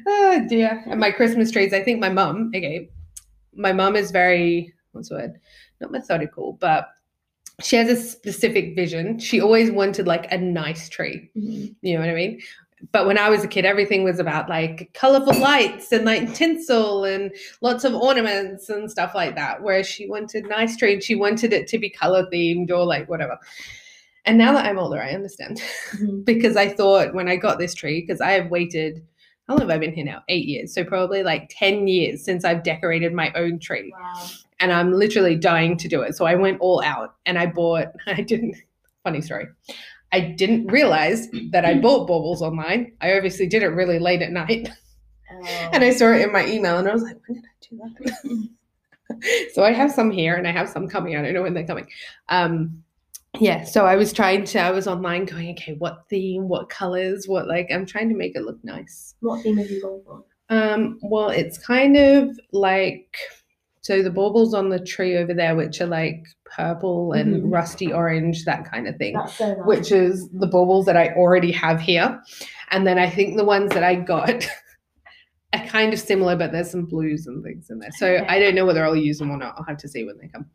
oh 0.05 0.45
dear. 0.49 0.83
And 0.87 0.99
my 0.99 1.11
Christmas 1.11 1.51
trees, 1.51 1.73
I 1.73 1.81
think 1.81 1.99
my 1.99 2.09
mum, 2.09 2.51
okay, 2.55 2.89
my 3.53 3.71
mum 3.71 3.95
is 3.95 4.11
very, 4.11 4.73
what's 4.91 5.09
the 5.09 5.15
word? 5.15 5.39
Not 5.79 5.91
methodical, 5.91 6.53
but 6.59 6.89
she 7.61 7.77
has 7.77 7.89
a 7.89 7.95
specific 7.95 8.75
vision. 8.75 9.17
She 9.17 9.39
always 9.39 9.71
wanted 9.71 10.07
like 10.07 10.29
a 10.31 10.37
nice 10.37 10.89
tree. 10.89 11.29
mhm. 11.37 11.73
You 11.81 11.93
know 11.93 12.01
what 12.01 12.09
I 12.09 12.15
mean? 12.15 12.41
But 12.91 13.07
when 13.07 13.17
I 13.17 13.29
was 13.29 13.43
a 13.43 13.47
kid, 13.47 13.65
everything 13.65 14.03
was 14.03 14.19
about 14.19 14.49
like 14.49 14.91
colorful 14.93 15.37
lights 15.39 15.91
and 15.91 16.05
like 16.05 16.33
tinsel 16.33 17.05
and 17.05 17.31
lots 17.61 17.83
of 17.83 17.93
ornaments 17.93 18.69
and 18.69 18.89
stuff 18.91 19.13
like 19.15 19.35
that. 19.35 19.61
Whereas 19.61 19.87
she 19.87 20.07
wanted 20.07 20.47
nice 20.47 20.75
tree 20.77 20.93
and 20.93 21.03
she 21.03 21.15
wanted 21.15 21.53
it 21.53 21.67
to 21.69 21.79
be 21.79 21.89
color 21.89 22.27
themed 22.31 22.71
or 22.71 22.85
like 22.85 23.07
whatever. 23.09 23.37
And 24.25 24.37
now 24.37 24.53
that 24.53 24.65
I'm 24.65 24.79
older, 24.79 25.01
I 25.01 25.11
understand 25.11 25.61
Mhm. 25.93 26.25
because 26.25 26.55
I 26.57 26.67
thought 26.67 27.13
when 27.13 27.27
I 27.27 27.35
got 27.35 27.59
this 27.59 27.73
tree, 27.73 28.01
because 28.01 28.21
I 28.21 28.31
have 28.31 28.49
waited, 28.49 29.03
how 29.47 29.53
long 29.53 29.61
have 29.61 29.69
I 29.69 29.77
been 29.77 29.93
here 29.93 30.05
now? 30.05 30.23
Eight 30.29 30.45
years. 30.45 30.73
So 30.73 30.83
probably 30.83 31.23
like 31.23 31.49
10 31.57 31.87
years 31.87 32.23
since 32.23 32.43
I've 32.43 32.63
decorated 32.63 33.13
my 33.13 33.31
own 33.35 33.59
tree 33.59 33.93
wow. 33.95 34.25
and 34.59 34.73
I'm 34.73 34.91
literally 34.93 35.35
dying 35.35 35.77
to 35.77 35.87
do 35.87 36.01
it. 36.01 36.15
So 36.15 36.25
I 36.25 36.35
went 36.35 36.59
all 36.59 36.81
out 36.83 37.15
and 37.25 37.37
I 37.37 37.45
bought, 37.45 37.87
I 38.07 38.21
didn't, 38.21 38.55
funny 39.03 39.21
story. 39.21 39.45
I 40.11 40.19
didn't 40.21 40.67
realize 40.67 41.27
that 41.51 41.65
I 41.65 41.75
bought 41.79 42.07
baubles 42.07 42.41
online. 42.41 42.93
I 43.01 43.15
obviously 43.17 43.47
did 43.47 43.63
it 43.63 43.67
really 43.69 43.99
late 43.99 44.21
at 44.21 44.31
night 44.31 44.69
Oh. 45.31 45.69
and 45.73 45.83
I 45.83 45.89
saw 45.89 46.11
it 46.13 46.21
in 46.21 46.31
my 46.31 46.45
email 46.47 46.77
and 46.77 46.87
I 46.87 46.93
was 46.93 47.01
like, 47.03 47.17
when 47.27 47.41
did 47.41 47.45
I 47.45 47.87
do 47.89 48.09
that? 49.09 49.51
so 49.53 49.63
I 49.63 49.71
have 49.71 49.91
some 49.91 50.11
here 50.11 50.35
and 50.35 50.47
I 50.47 50.51
have 50.51 50.69
some 50.69 50.87
coming. 50.87 51.15
I 51.15 51.21
don't 51.21 51.33
know 51.33 51.41
when 51.41 51.53
they're 51.53 51.65
coming. 51.65 51.87
Um, 52.29 52.83
yeah, 53.39 53.63
so 53.65 53.85
I 53.85 53.95
was 53.95 54.13
trying 54.13 54.45
to, 54.45 54.59
I 54.59 54.71
was 54.71 54.87
online 54.87 55.25
going, 55.25 55.49
okay, 55.51 55.73
what 55.73 56.05
theme, 56.09 56.47
what 56.47 56.69
colors, 56.69 57.27
what 57.27 57.47
like, 57.47 57.67
I'm 57.73 57.85
trying 57.85 58.07
to 58.09 58.15
make 58.15 58.35
it 58.35 58.43
look 58.43 58.63
nice. 58.63 59.15
what 59.19 59.41
theme 59.43 59.57
have 59.57 59.69
you 59.69 59.81
gone 59.81 60.01
for? 60.05 60.23
Um, 60.49 60.99
well, 61.01 61.29
it's 61.29 61.57
kind 61.57 61.97
of 61.97 62.39
like 62.53 63.17
so 63.85 64.01
the 64.01 64.09
baubles 64.09 64.55
on 64.55 64.69
the 64.69 64.79
tree 64.79 65.15
over 65.15 65.31
there, 65.31 65.55
which 65.55 65.79
are 65.79 65.85
like 65.85 66.25
purple 66.45 67.11
and 67.13 67.43
Mhm. 67.43 67.53
rusty 67.53 67.93
orange, 67.93 68.43
that 68.45 68.65
kind 68.71 68.87
of 68.87 68.95
thing, 68.97 69.15
so 69.27 69.47
nice. 69.53 69.57
which 69.67 69.91
is 69.91 70.27
the 70.33 70.47
baubles 70.47 70.87
that 70.87 70.97
I 70.97 71.09
already 71.13 71.51
have 71.51 71.79
here. 71.79 72.19
And 72.71 72.87
then 72.87 72.97
I 72.97 73.07
think 73.07 73.37
the 73.37 73.45
ones 73.45 73.69
that 73.75 73.83
I 73.83 73.93
got 73.93 74.47
are 75.53 75.65
kind 75.67 75.93
of 75.93 75.99
similar, 75.99 76.35
but 76.35 76.51
there's 76.51 76.71
some 76.71 76.85
blues 76.85 77.27
and 77.27 77.43
things 77.43 77.69
in 77.69 77.77
there. 77.77 77.91
So. 77.91 78.25
I 78.27 78.39
don't 78.39 78.55
know 78.55 78.65
whether 78.65 78.83
I'll 78.83 78.95
use 78.95 79.19
them 79.19 79.29
or 79.29 79.37
not. 79.37 79.53
I'll 79.55 79.65
have 79.65 79.77
to 79.77 79.87
see 79.87 80.03
when 80.03 80.17
they 80.19 80.29
come. 80.29 80.47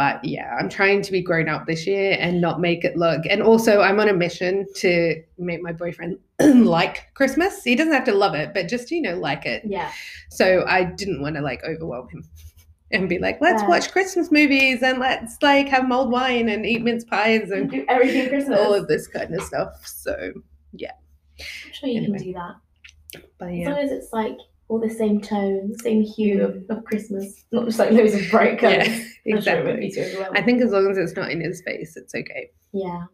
But 0.00 0.24
yeah, 0.24 0.56
I'm 0.58 0.70
trying 0.70 1.02
to 1.02 1.12
be 1.12 1.20
grown 1.20 1.46
up 1.50 1.66
this 1.66 1.86
year 1.86 2.16
and 2.18 2.40
not 2.40 2.58
make 2.58 2.84
it 2.86 2.96
look. 2.96 3.20
And 3.28 3.42
also, 3.42 3.82
I'm 3.82 4.00
on 4.00 4.08
a 4.08 4.14
mission 4.14 4.66
to 4.76 5.22
make 5.36 5.60
my 5.62 5.72
boyfriend 5.72 6.18
like 6.40 7.10
Christmas. 7.12 7.62
He 7.62 7.74
doesn't 7.74 7.92
have 7.92 8.04
to 8.04 8.14
love 8.14 8.34
it, 8.34 8.54
but 8.54 8.66
just, 8.66 8.90
you 8.90 9.02
know, 9.02 9.16
like 9.16 9.44
it. 9.44 9.60
yeah. 9.66 9.92
So 10.30 10.64
I 10.66 10.84
didn't 10.84 11.20
want 11.20 11.36
to 11.36 11.42
like 11.42 11.62
overwhelm 11.64 12.08
him 12.08 12.24
and 12.92 13.10
be 13.10 13.18
like, 13.18 13.42
let's 13.42 13.60
Yeah. 13.60 13.68
watch 13.68 13.92
Christmas 13.92 14.30
movies 14.32 14.82
and 14.82 15.00
let's 15.00 15.36
like 15.42 15.68
have 15.68 15.86
mulled 15.86 16.10
wine 16.10 16.48
and 16.48 16.64
eat 16.64 16.82
mince 16.82 17.04
pies 17.04 17.50
and 17.50 17.70
Do 17.70 17.84
everything 17.86 18.28
Christmas. 18.30 18.58
all 18.58 18.72
of 18.72 18.88
this 18.88 19.06
kind 19.06 19.34
of 19.34 19.42
stuff. 19.42 19.86
So, 19.86 20.32
yeah. 20.72 20.92
I'm 21.38 21.72
sure 21.74 21.88
you 21.90 21.98
Anyway. 21.98 22.16
can 22.20 22.26
do 22.28 22.32
that. 22.32 23.22
but 23.38 23.48
As 23.50 23.54
yeah. 23.58 23.68
long 23.68 23.78
as 23.80 23.92
it's 23.92 24.12
like 24.14 24.38
all 24.70 24.80
the 24.80 24.88
same 24.88 25.20
tone, 25.20 25.72
same 25.82 26.02
hue 26.02 26.42
of, 26.42 26.64
of 26.70 26.84
Christmas, 26.84 27.44
not 27.52 27.66
just 27.66 27.78
like 27.78 27.90
loads 27.90 28.14
of 28.14 28.30
bright 28.30 28.58
colours. 28.58 28.86
Yeah, 28.88 28.94
sure 28.94 29.04
exactly. 29.36 29.92
overwhelming. 29.98 30.36
I 30.36 30.42
think 30.42 30.62
as 30.62 30.70
long 30.70 30.90
as 30.90 30.96
it's 30.96 31.16
not 31.16 31.30
in 31.30 31.40
his 31.40 31.60
face, 31.66 31.96
it's 31.96 32.14
okay. 32.14 32.50
yeah. 32.72 33.04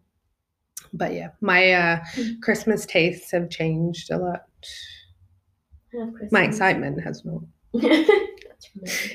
But 0.92 1.14
yeah, 1.14 1.28
my 1.40 1.72
uh. 1.72 1.98
Christmas 2.42 2.86
tastes 2.86 3.32
have 3.32 3.50
changed 3.50 4.10
a 4.10 4.18
lot. 4.18 4.42
My 6.30 6.44
excitement 6.44 7.02
has 7.02 7.24
not. 7.24 7.42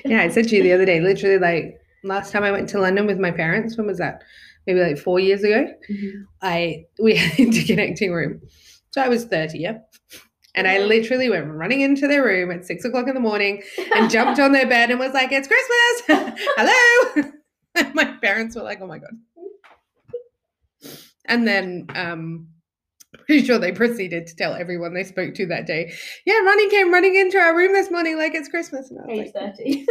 Yeah, 0.05 0.21
I 0.21 0.29
said 0.29 0.47
to 0.47 0.55
you 0.55 0.63
the 0.63 0.73
other 0.73 0.85
day, 0.85 0.99
literally 1.01 1.37
like 1.37 1.79
last 2.03 2.31
time 2.31 2.43
I 2.43 2.51
went 2.51 2.67
to 2.69 2.79
London 2.79 3.05
with 3.05 3.19
my 3.19 3.31
parents, 3.31 3.77
when 3.77 3.85
was 3.87 3.99
that? 3.99 4.23
Maybe 4.65 4.79
like 4.79 4.97
four 4.97 5.19
years 5.19 5.43
ago. 5.43 5.67
Mhm. 5.89 6.25
I 6.41 6.85
we 7.01 7.15
had 7.15 7.31
interconnecting 7.37 8.11
room. 8.11 8.41
So 8.91 9.01
I 9.01 9.07
was 9.07 9.25
30, 9.25 9.59
yeah. 9.59 9.77
And 10.55 10.67
I 10.67 10.77
Mhm. 10.77 10.87
literally 10.87 11.29
went 11.29 11.47
running 11.47 11.81
into 11.81 12.07
their 12.07 12.23
room 12.23 12.51
at 12.51 12.65
six 12.65 12.83
o'clock 12.83 13.07
in 13.07 13.13
the 13.13 13.19
morning 13.21 13.63
and 13.95 14.09
jumped 14.11 14.39
on 14.39 14.51
their 14.51 14.67
bed 14.67 14.91
and 14.91 14.99
was 14.99 15.13
like, 15.13 15.31
It's 15.31 15.47
Christmas! 15.47 16.35
Hello! 16.57 17.31
And 17.75 17.95
my 17.95 18.03
parents 18.21 18.55
were 18.57 18.63
like, 18.63 18.81
Oh 18.81 18.87
my 18.87 18.97
God. 18.99 19.11
And 21.25 21.47
then 21.47 21.87
um 21.95 22.47
pretty 23.27 23.45
sure 23.45 23.57
they 23.59 23.71
proceeded 23.71 24.25
to 24.27 24.35
tell 24.35 24.53
everyone 24.53 24.93
they 24.93 25.03
spoke 25.03 25.33
to 25.35 25.45
that 25.45 25.65
day, 25.67 25.93
Yeah, 26.25 26.39
Ronnie 26.39 26.69
came 26.69 26.91
running 26.91 27.15
into 27.15 27.37
our 27.37 27.55
room 27.55 27.71
this 27.73 27.89
morning 27.91 28.17
like 28.17 28.35
it's 28.35 28.49
Christmas. 28.49 28.89
And 28.91 28.99
I 28.99 29.03
was 29.07 29.19
Age 29.19 29.31
like, 29.35 29.55
30. 29.55 29.85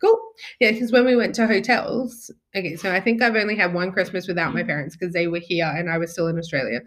Cool. 0.00 0.18
Yeah, 0.60 0.70
because 0.72 0.92
when 0.92 1.04
we 1.04 1.14
went 1.16 1.34
to 1.34 1.46
hotels, 1.46 2.30
okay, 2.56 2.74
so 2.76 2.90
I 2.92 3.00
think 3.00 3.20
I've 3.22 3.36
only 3.36 3.54
had 3.56 3.74
one 3.74 3.92
Christmas 3.92 4.26
without 4.26 4.54
my 4.54 4.62
parents 4.62 4.96
because 4.96 5.12
they 5.12 5.26
were 5.26 5.40
here 5.40 5.66
and 5.66 5.90
I 5.90 5.98
was 5.98 6.12
still 6.12 6.28
in 6.28 6.38
Australia. 6.38 6.80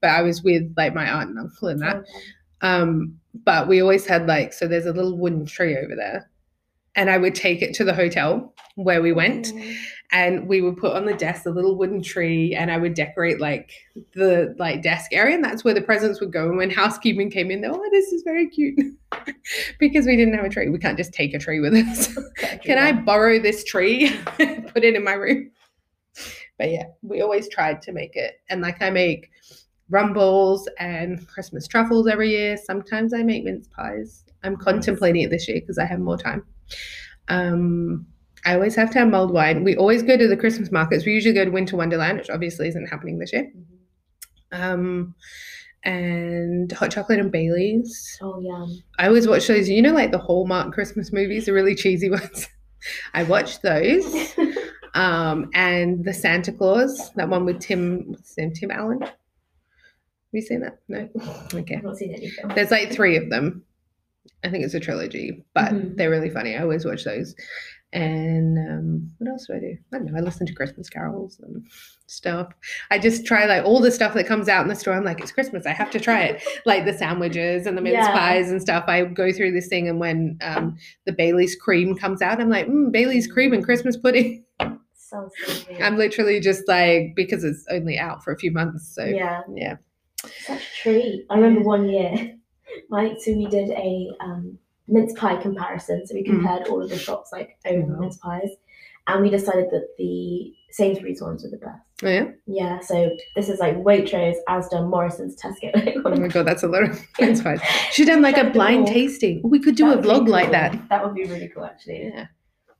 But 0.00 0.10
I 0.10 0.22
was 0.22 0.42
with 0.42 0.72
like 0.76 0.94
my 0.94 1.10
aunt 1.10 1.30
and 1.30 1.38
uncle 1.38 1.68
and 1.68 1.80
that. 1.80 1.96
Okay. 1.96 2.08
Um, 2.62 3.18
but 3.44 3.68
we 3.68 3.80
always 3.80 4.06
had 4.06 4.26
like, 4.26 4.52
so 4.52 4.66
there's 4.66 4.86
a 4.86 4.92
little 4.92 5.16
wooden 5.16 5.46
tree 5.46 5.76
over 5.76 5.94
there. 5.94 6.30
And 6.96 7.08
I 7.08 7.18
would 7.18 7.34
take 7.36 7.62
it 7.62 7.72
to 7.74 7.84
the 7.84 7.94
hotel 7.94 8.52
where 8.74 9.00
we 9.00 9.12
went 9.12 9.52
Oh. 9.54 9.72
and 10.10 10.48
we 10.48 10.60
would 10.60 10.76
put 10.76 10.96
on 10.96 11.04
the 11.04 11.14
desk 11.14 11.46
a 11.46 11.50
little 11.50 11.76
wooden 11.76 12.02
tree 12.02 12.54
and 12.54 12.70
I 12.70 12.78
would 12.78 12.94
decorate 12.94 13.40
like 13.40 13.70
the 14.14 14.56
like 14.58 14.82
desk 14.82 15.12
area 15.12 15.36
and 15.36 15.44
that's 15.44 15.62
where 15.62 15.74
the 15.74 15.82
presents 15.82 16.20
would 16.20 16.32
go. 16.32 16.48
And 16.48 16.56
when 16.56 16.70
housekeeping 16.70 17.30
came 17.30 17.50
in, 17.52 17.60
they 17.60 17.68
were, 17.68 17.76
oh, 17.76 17.90
this 17.92 18.12
is 18.12 18.22
very 18.24 18.48
cute. 18.48 18.76
because 19.78 20.04
we 20.06 20.16
didn't 20.16 20.34
have 20.34 20.44
a 20.44 20.48
tree. 20.48 20.68
We 20.68 20.78
can't 20.78 20.98
just 20.98 21.12
take 21.12 21.32
a 21.32 21.38
tree 21.38 21.60
with 21.60 21.74
us. 21.74 22.18
Can 22.64 22.78
I 22.78 22.92
borrow 22.92 23.38
this 23.38 23.62
tree? 23.62 24.16
Put 24.36 24.84
it 24.84 24.96
in 24.96 25.04
my 25.04 25.12
room. 25.12 25.50
But 26.58 26.70
yeah, 26.72 26.86
we 27.02 27.22
always 27.22 27.48
tried 27.48 27.80
to 27.82 27.92
make 27.92 28.16
it. 28.16 28.34
And 28.48 28.60
like 28.62 28.82
I 28.82 28.90
make 28.90 29.30
rum 29.90 30.12
balls 30.12 30.68
and 30.78 31.26
Christmas 31.28 31.66
truffles 31.66 32.06
every 32.06 32.30
year. 32.30 32.56
Sometimes 32.56 33.12
I 33.12 33.22
make 33.22 33.44
mince 33.44 33.68
pies. 33.68 34.24
I'm 34.42 34.56
contemplating 34.56 35.22
it 35.22 35.30
this 35.30 35.48
year 35.48 35.60
because 35.60 35.78
I 35.78 35.84
have 35.84 36.00
more 36.00 36.16
time. 36.16 36.44
Um, 37.28 38.06
I 38.46 38.54
always 38.54 38.74
have 38.76 38.90
to 38.92 38.98
have 39.00 39.08
mulled 39.08 39.32
wine. 39.32 39.64
We 39.64 39.76
always 39.76 40.02
go 40.02 40.16
to 40.16 40.26
the 40.26 40.36
Christmas 40.36 40.72
markets. 40.72 41.04
We 41.04 41.12
usually 41.12 41.34
go 41.34 41.44
to 41.44 41.50
Winter 41.50 41.76
Wonderland, 41.76 42.18
which 42.18 42.30
obviously 42.30 42.68
isn't 42.68 42.86
happening 42.86 43.18
this 43.18 43.32
year. 43.32 43.50
Mhm. 44.52 44.58
Um, 44.58 45.14
and 45.84 46.70
hot 46.72 46.90
chocolate 46.90 47.20
and 47.20 47.30
Bailey's. 47.30 48.18
Oh, 48.22 48.40
yum. 48.40 48.82
I 48.98 49.06
always 49.08 49.28
watch 49.28 49.46
those, 49.46 49.68
you 49.68 49.82
know, 49.82 49.92
like 49.92 50.10
the 50.12 50.18
Hallmark 50.18 50.72
Christmas 50.72 51.12
movies, 51.12 51.46
the 51.46 51.52
really 51.52 51.74
cheesy 51.74 52.10
ones. 52.18 52.48
I 53.14 53.24
watch 53.24 53.60
those. 53.60 54.34
Um, 54.92 55.50
and 55.54 56.04
the 56.04 56.12
Santa 56.12 56.50
Claus, 56.50 57.12
that 57.14 57.28
one 57.28 57.44
with 57.44 57.60
Tim, 57.60 58.06
what's 58.08 58.30
his 58.30 58.38
name? 58.38 58.52
Tim 58.52 58.70
Allen. 58.72 58.98
Have 60.32 60.38
you 60.38 60.42
seen 60.42 60.60
that? 60.60 60.78
No. 60.88 61.08
Okay. 61.54 61.76
I've 61.76 61.82
not 61.84 61.96
seen 61.96 62.14
anything. 62.14 62.48
There's 62.54 62.70
like 62.70 62.92
three 62.92 63.16
of 63.16 63.30
them. 63.30 63.64
I 64.44 64.48
think 64.48 64.64
it's 64.64 64.74
a 64.74 64.80
trilogy, 64.80 65.44
but 65.54 65.72
Mhm. 65.72 65.96
they're 65.96 66.10
really 66.10 66.30
funny. 66.30 66.56
I 66.56 66.62
always 66.62 66.84
watch 66.84 67.04
those. 67.04 67.34
And 67.92 68.56
um, 68.56 69.10
what 69.18 69.28
else 69.30 69.46
do 69.48 69.54
I 69.54 69.58
do? 69.58 69.76
I 69.92 69.98
don't 69.98 70.06
know. 70.12 70.16
I 70.16 70.20
listen 70.20 70.46
to 70.46 70.54
Christmas 70.54 70.88
carols 70.88 71.40
and 71.42 71.66
stuff. 72.06 72.52
I 72.92 73.00
just 73.00 73.26
try 73.26 73.46
like 73.46 73.64
all 73.64 73.80
the 73.80 73.90
stuff 73.90 74.14
that 74.14 74.28
comes 74.28 74.48
out 74.48 74.62
in 74.62 74.68
the 74.68 74.76
store. 74.76 74.94
I'm 74.94 75.04
like, 75.04 75.20
it's 75.20 75.32
Christmas. 75.32 75.66
I 75.66 75.72
have 75.72 75.90
to 75.90 75.98
try 76.00 76.22
it. 76.22 76.42
like 76.64 76.84
the 76.84 76.92
sandwiches 76.92 77.66
and 77.66 77.76
the 77.76 77.82
mince 77.82 77.94
Yeah. 78.06 78.12
pies 78.12 78.50
and 78.52 78.62
stuff. 78.62 78.84
I 78.86 79.04
go 79.06 79.32
through 79.32 79.50
this 79.52 79.66
thing, 79.66 79.88
and 79.88 79.98
when 79.98 80.38
um, 80.40 80.76
the 81.04 81.12
Bailey's 81.12 81.56
cream 81.56 81.96
comes 81.96 82.22
out, 82.22 82.40
I'm 82.40 82.48
like, 82.50 82.68
mm, 82.68 82.92
Bailey's 82.92 83.26
cream 83.26 83.52
and 83.52 83.64
Christmas 83.64 83.96
pudding. 83.96 84.44
So 84.94 85.28
good. 85.66 85.82
I'm 85.82 85.96
literally 85.96 86.38
just 86.38 86.68
like 86.68 87.14
because 87.16 87.42
it's 87.42 87.64
only 87.70 87.98
out 87.98 88.22
for 88.22 88.32
a 88.32 88.38
few 88.38 88.52
months. 88.52 88.94
So 88.94 89.04
yeah, 89.04 89.40
yeah. 89.56 89.76
Such 90.24 90.60
a 90.62 90.82
treat. 90.82 91.26
I 91.30 91.34
remember 91.36 91.62
one 91.62 91.88
year, 91.88 92.36
like, 92.90 93.12
so 93.20 93.32
we 93.32 93.46
did 93.46 93.70
a 93.70 94.10
um, 94.20 94.58
mince 94.88 95.12
pie 95.14 95.36
comparison. 95.40 96.06
So 96.06 96.14
we 96.14 96.22
Mm. 96.22 96.26
compared 96.40 96.68
all 96.68 96.82
of 96.82 96.90
the 96.90 96.98
shops, 96.98 97.30
like, 97.32 97.56
own 97.66 97.92
Wow. 97.92 98.00
mince 98.00 98.16
pies. 98.18 98.50
And 99.06 99.22
we 99.22 99.30
decided 99.30 99.70
that 99.70 99.88
the 99.98 100.52
Sainsbury's 100.70 101.20
ones 101.22 101.42
were 101.42 101.50
the 101.50 101.56
best. 101.56 101.80
Oh, 102.04 102.08
yeah. 102.08 102.30
Yeah, 102.46 102.80
so 102.80 103.10
this 103.34 103.48
is 103.48 103.58
like 103.58 103.76
Waitrose, 103.76 104.36
Asda, 104.48 104.88
Morrison's, 104.88 105.36
Tesco. 105.40 105.70
Oh 106.04 106.16
my 106.16 106.28
god, 106.28 106.46
that's 106.46 106.62
a 106.62 106.68
lot 106.68 106.84
of 106.84 107.00
mince 107.18 107.42
pies. 107.42 107.60
She's 107.92 108.06
done 108.06 108.22
like 108.22 108.36
a 108.36 108.50
blind 108.50 108.86
all. 108.86 108.92
tasting. 108.94 109.40
We 109.42 109.58
could 109.58 109.74
do 109.74 109.86
That 109.88 109.98
a 109.98 110.02
vlog 110.02 110.28
like 110.28 110.50
that. 110.52 110.88
That 110.90 111.04
would 111.04 111.14
be 111.14 111.24
really 111.24 111.48
cool, 111.48 111.64
actually. 111.64 112.12
Yeah. 112.14 112.26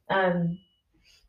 Um, 0.09 0.59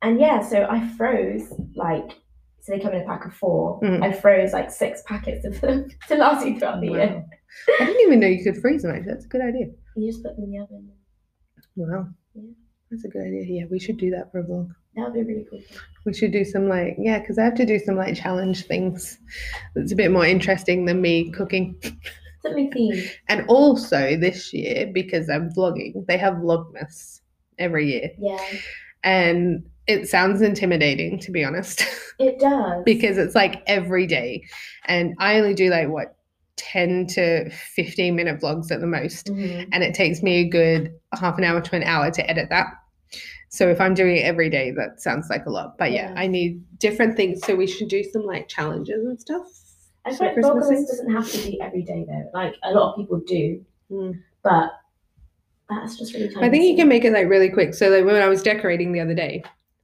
and 0.02 0.20
yeah, 0.20 0.42
so 0.42 0.68
I 0.70 0.88
froze 0.90 1.52
like 1.76 2.18
so 2.62 2.72
they 2.72 2.80
come 2.80 2.94
in 2.94 3.02
a 3.02 3.06
pack 3.06 3.26
of 3.26 3.34
4 3.34 3.82
Mhm. 3.82 4.04
I 4.04 4.12
froze 4.12 4.54
like 4.54 4.70
six 4.72 5.02
packets 5.06 5.46
of 5.46 5.60
them 5.62 5.90
to 6.08 6.16
last 6.16 6.46
you 6.46 6.58
throughout 6.60 6.80
the 6.82 6.88
year. 6.90 7.26
I 7.80 7.86
didn't 7.86 8.02
even 8.02 8.20
know 8.20 8.28
you 8.28 8.44
could 8.44 8.62
freeze 8.62 8.84
them. 8.84 8.92
Actually, 8.92 9.12
that's 9.14 9.26
a 9.26 9.30
good 9.30 9.42
idea. 9.42 9.68
You 9.96 10.12
just 10.12 10.24
put 10.24 10.36
them 10.36 10.46
in 10.46 10.52
the 10.52 10.60
oven. 10.60 10.90
Wow. 11.76 12.08
Yeah. 12.36 12.42
That's 12.90 13.06
a 13.06 13.08
good 13.08 13.22
idea. 13.22 13.44
Yeah, 13.48 13.64
we 13.70 13.80
should 13.80 13.98
do 13.98 14.10
that 14.12 14.32
for 14.32 14.40
a 14.40 14.44
vlog. 14.44 14.70
That 14.96 15.06
would 15.06 15.14
be 15.14 15.24
really 15.24 15.46
cool. 15.50 15.62
We 16.06 16.14
should 16.14 16.32
do 16.34 16.44
some 16.44 16.68
like 16.68 16.96
yeah, 17.00 17.20
because 17.20 17.38
I 17.38 17.44
have 17.46 17.56
to 17.56 17.66
do 17.66 17.80
some 17.80 17.96
like 17.96 18.16
challenge 18.16 18.66
things. 18.66 19.18
That's 19.76 19.92
a 19.94 19.96
bit 19.96 20.12
more 20.12 20.26
interesting 20.26 20.86
than 20.86 21.02
me 21.02 21.32
cooking. 21.32 21.82
Something 22.42 22.72
themed. 22.72 23.10
And 23.30 23.46
also 23.48 24.18
this 24.18 24.52
year, 24.52 24.90
because 24.92 25.30
I'm 25.30 25.50
vlogging, 25.52 26.06
they 26.08 26.18
have 26.18 26.36
Vlogmas 26.36 27.22
every 27.60 27.88
year, 27.92 28.10
Yeah, 28.18 28.44
and 29.04 29.64
it 29.92 30.08
sounds 30.10 30.42
intimidating 30.42 31.20
to 31.20 31.32
be 31.32 31.44
honest. 31.44 31.84
it 32.20 32.40
does. 32.40 32.84
because 32.86 33.18
it's 33.18 33.36
like 33.36 33.64
every 33.68 34.06
day 34.08 34.44
and 34.86 35.14
i 35.20 35.38
only 35.40 35.54
do 35.54 35.70
like 35.70 35.88
what 35.90 36.16
10 36.58 37.08
to 37.08 37.50
15 37.50 38.16
minute 38.16 38.40
vlogs 38.40 38.72
at 38.72 38.80
the 38.82 38.88
most 38.88 39.28
Mhm. 39.28 39.68
and 39.72 39.84
it 39.84 39.94
takes 39.96 40.22
me 40.22 40.42
a 40.42 40.48
good 40.50 40.94
half 41.20 41.38
an 41.38 41.44
hour 41.44 41.62
to 41.62 41.76
an 41.76 41.84
hour 41.84 42.12
to 42.12 42.30
edit 42.30 42.50
that 42.50 42.68
so 43.50 43.68
if 43.70 43.82
i'm 43.82 43.94
doing 43.96 44.18
it 44.18 44.22
every 44.26 44.50
day 44.50 44.72
that 44.72 45.02
sounds 45.02 45.30
like 45.30 45.46
a 45.48 45.50
lot 45.50 45.78
but 45.80 45.92
yeah, 45.92 46.14
Yeah. 46.14 46.22
i 46.22 46.28
need 46.28 46.62
different 46.80 47.16
things 47.18 47.42
so 47.46 47.56
we 47.56 47.66
should 47.68 47.88
do 47.90 48.04
some 48.04 48.26
like 48.26 48.48
challenges 48.48 49.04
and 49.06 49.20
stuff 49.20 49.48
I 50.04 50.16
feel 50.16 50.28
like 50.28 50.38
Vlogmas 50.38 50.88
doesn't 50.88 51.12
have 51.14 51.30
to 51.30 51.38
be 51.48 51.62
every 51.62 51.84
day 51.84 52.06
though. 52.08 52.28
Like 52.34 52.56
a 52.64 52.72
lot 52.72 52.92
of 52.94 52.98
people 52.98 53.22
do, 53.28 53.64
Mm. 53.92 54.20
but 54.44 54.72
that's 55.70 55.96
just 55.98 56.14
really 56.14 56.36
i 56.38 56.50
think 56.50 56.64
you 56.66 56.76
can 56.76 56.88
make 56.90 57.06
it 57.06 57.14
like 57.14 57.28
really 57.30 57.50
quick 57.50 57.74
so 57.74 57.88
like 57.90 58.04
when 58.04 58.16
i 58.22 58.28
was 58.28 58.42
decorating 58.44 58.92
the 58.94 59.00
other 59.00 59.14
day 59.14 59.42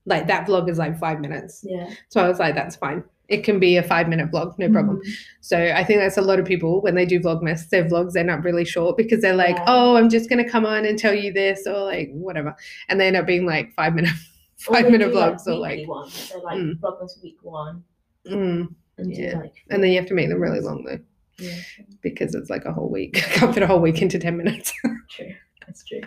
like 0.08 0.26
that 0.26 0.46
vlog 0.46 0.68
is 0.68 0.78
like 0.78 0.98
five 0.98 1.20
minutes 1.20 1.64
Yeah. 1.66 1.88
so 2.08 2.20
i 2.20 2.28
was 2.28 2.38
like 2.38 2.54
that's 2.54 2.76
fine 2.76 3.02
it 3.28 3.44
can 3.44 3.58
be 3.60 3.76
a 3.76 3.82
five 3.82 4.08
minute 4.08 4.30
vlog 4.32 4.58
no 4.58 4.70
problem 4.70 4.96
Mhm. 4.98 5.12
So 5.40 5.56
I 5.80 5.82
think 5.84 6.00
that's 6.00 6.16
a 6.18 6.22
lot 6.22 6.38
of 6.40 6.44
people 6.46 6.82
when 6.82 6.94
they 6.94 7.06
do 7.06 7.20
Vlogmas, 7.20 7.68
their 7.70 7.84
vlogs 7.84 8.16
end 8.16 8.30
up 8.30 8.44
really 8.44 8.64
short 8.66 8.96
because 8.98 9.20
they're 9.22 9.34
like, 9.46 9.56
Yeah. 9.56 9.64
oh, 9.66 9.96
I'm 9.96 10.10
just 10.10 10.28
gonna 10.28 10.48
come 10.48 10.66
on 10.66 10.84
and 10.84 10.98
tell 10.98 11.14
you 11.14 11.32
this 11.32 11.66
or 11.66 11.78
like 11.84 12.10
whatever, 12.12 12.54
and 12.88 13.00
they 13.00 13.06
end 13.06 13.16
up 13.16 13.24
being 13.26 13.46
like 13.46 13.72
five 13.74 13.94
minute 13.94 14.12
five 14.58 14.90
minute 14.90 15.10
vlogs 15.12 15.46
or 15.46 15.54
like. 15.56 15.86
So 16.10 16.38
like 16.40 16.58
Mm. 16.58 16.78
Vlogmas 16.80 17.22
week 17.22 17.38
one 17.42 17.82
mm, 18.26 18.66
and 18.98 19.16
Yeah. 19.16 19.38
like 19.38 19.54
and 19.70 19.82
then 19.82 19.90
you 19.90 19.98
have 19.98 20.08
to 20.08 20.14
make 20.14 20.28
them 20.28 20.40
really 20.40 20.60
long 20.60 20.84
though 20.84 20.98
yeah, 21.38 21.56
because 22.02 22.34
it's 22.34 22.50
like 22.50 22.64
a 22.66 22.72
whole 22.72 22.90
week. 22.90 23.16
I 23.18 23.20
can't 23.38 23.54
fit 23.54 23.62
a 23.62 23.66
whole 23.66 23.80
week 23.80 24.02
into 24.02 24.18
ten 24.18 24.36
minutes. 24.36 24.72
true. 25.10 25.32
That's 25.66 25.82
true. 25.84 26.00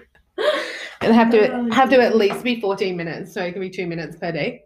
And 1.01 1.13
have 1.13 1.29
to 1.31 1.51
Oh, 1.53 1.71
have 1.71 1.89
to 1.89 2.01
at 2.01 2.15
least 2.15 2.43
be 2.43 2.59
14 2.61 2.95
minutes, 2.95 3.33
so 3.33 3.41
it 3.43 3.51
can 3.53 3.61
be 3.61 3.69
two 3.69 3.87
minutes 3.87 4.17
per 4.17 4.31
day. 4.31 4.63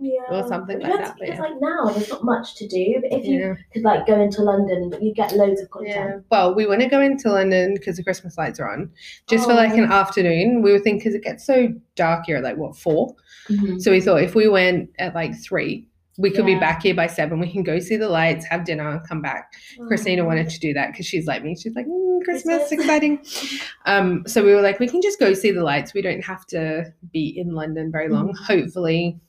Yeah. 0.00 0.20
Or 0.30 0.46
something 0.48 0.80
like 0.80 0.90
that, 0.92 1.16
Because 1.18 1.34
yeah. 1.36 1.40
like 1.40 1.52
now 1.60 1.84
there's 1.92 2.08
not 2.08 2.24
much 2.24 2.56
to 2.56 2.66
do. 2.66 2.96
But 3.02 3.12
if 3.20 3.26
you 3.26 3.38
Yeah. 3.40 3.54
could 3.72 3.82
like 3.82 4.06
go 4.06 4.20
into 4.20 4.42
London, 4.42 4.92
you 5.00 5.12
get 5.14 5.32
loads 5.32 5.60
of 5.60 5.70
content. 5.70 5.94
Yeah. 5.94 6.18
Well, 6.30 6.54
we 6.54 6.66
want 6.66 6.80
to 6.80 6.88
go 6.88 7.00
into 7.00 7.30
London 7.30 7.74
because 7.74 7.96
the 7.98 8.04
Christmas 8.04 8.36
lights 8.38 8.58
are 8.60 8.70
on, 8.70 8.90
just 9.28 9.44
for 9.46 9.54
like 9.54 9.74
an 9.74 9.90
Oh. 9.90 9.94
afternoon. 9.94 10.62
We 10.62 10.72
were 10.72 10.78
thinking 10.78 10.98
because 11.00 11.14
it 11.14 11.22
gets 11.24 11.44
so 11.46 11.68
dark 11.94 12.24
here 12.26 12.38
at 12.38 12.42
like 12.44 12.56
what 12.56 12.76
four. 12.76 13.14
Mhm. 13.48 13.80
So 13.80 13.90
we 13.90 14.00
thought 14.00 14.22
if 14.22 14.34
we 14.34 14.48
went 14.48 14.90
at 14.98 15.14
like 15.14 15.34
three, 15.42 15.86
we 16.16 16.30
could 16.30 16.46
be 16.46 16.54
back 16.54 16.82
here 16.82 16.94
by 16.94 17.06
seven. 17.08 17.40
We 17.40 17.50
can 17.50 17.62
go 17.64 17.78
see 17.80 17.96
the 17.96 18.08
lights, 18.08 18.46
have 18.46 18.64
dinner, 18.64 18.88
and 18.88 19.06
come 19.08 19.20
back. 19.20 19.52
Christina 19.88 20.22
Oh. 20.22 20.26
wanted 20.26 20.48
to 20.50 20.60
do 20.60 20.72
that 20.74 20.92
because 20.92 21.06
she's 21.06 21.26
like 21.26 21.42
me. 21.42 21.56
She's 21.56 21.74
like, 21.74 21.86
mm, 21.86 22.22
Christmas, 22.24 22.70
exciting. 22.72 23.24
Um, 23.86 24.22
so 24.26 24.42
we 24.44 24.54
were 24.54 24.62
like, 24.62 24.78
we 24.80 24.88
can 24.88 25.02
just 25.02 25.18
go 25.20 25.34
see 25.34 25.50
the 25.50 25.62
lights. 25.62 25.92
We 25.92 26.00
don't 26.02 26.24
have 26.24 26.46
to 26.46 26.92
be 27.12 27.28
in 27.36 27.52
London 27.52 27.90
very 27.92 28.08
long. 28.08 28.28
Mhm. 28.32 28.36
Hopefully, 28.46 29.20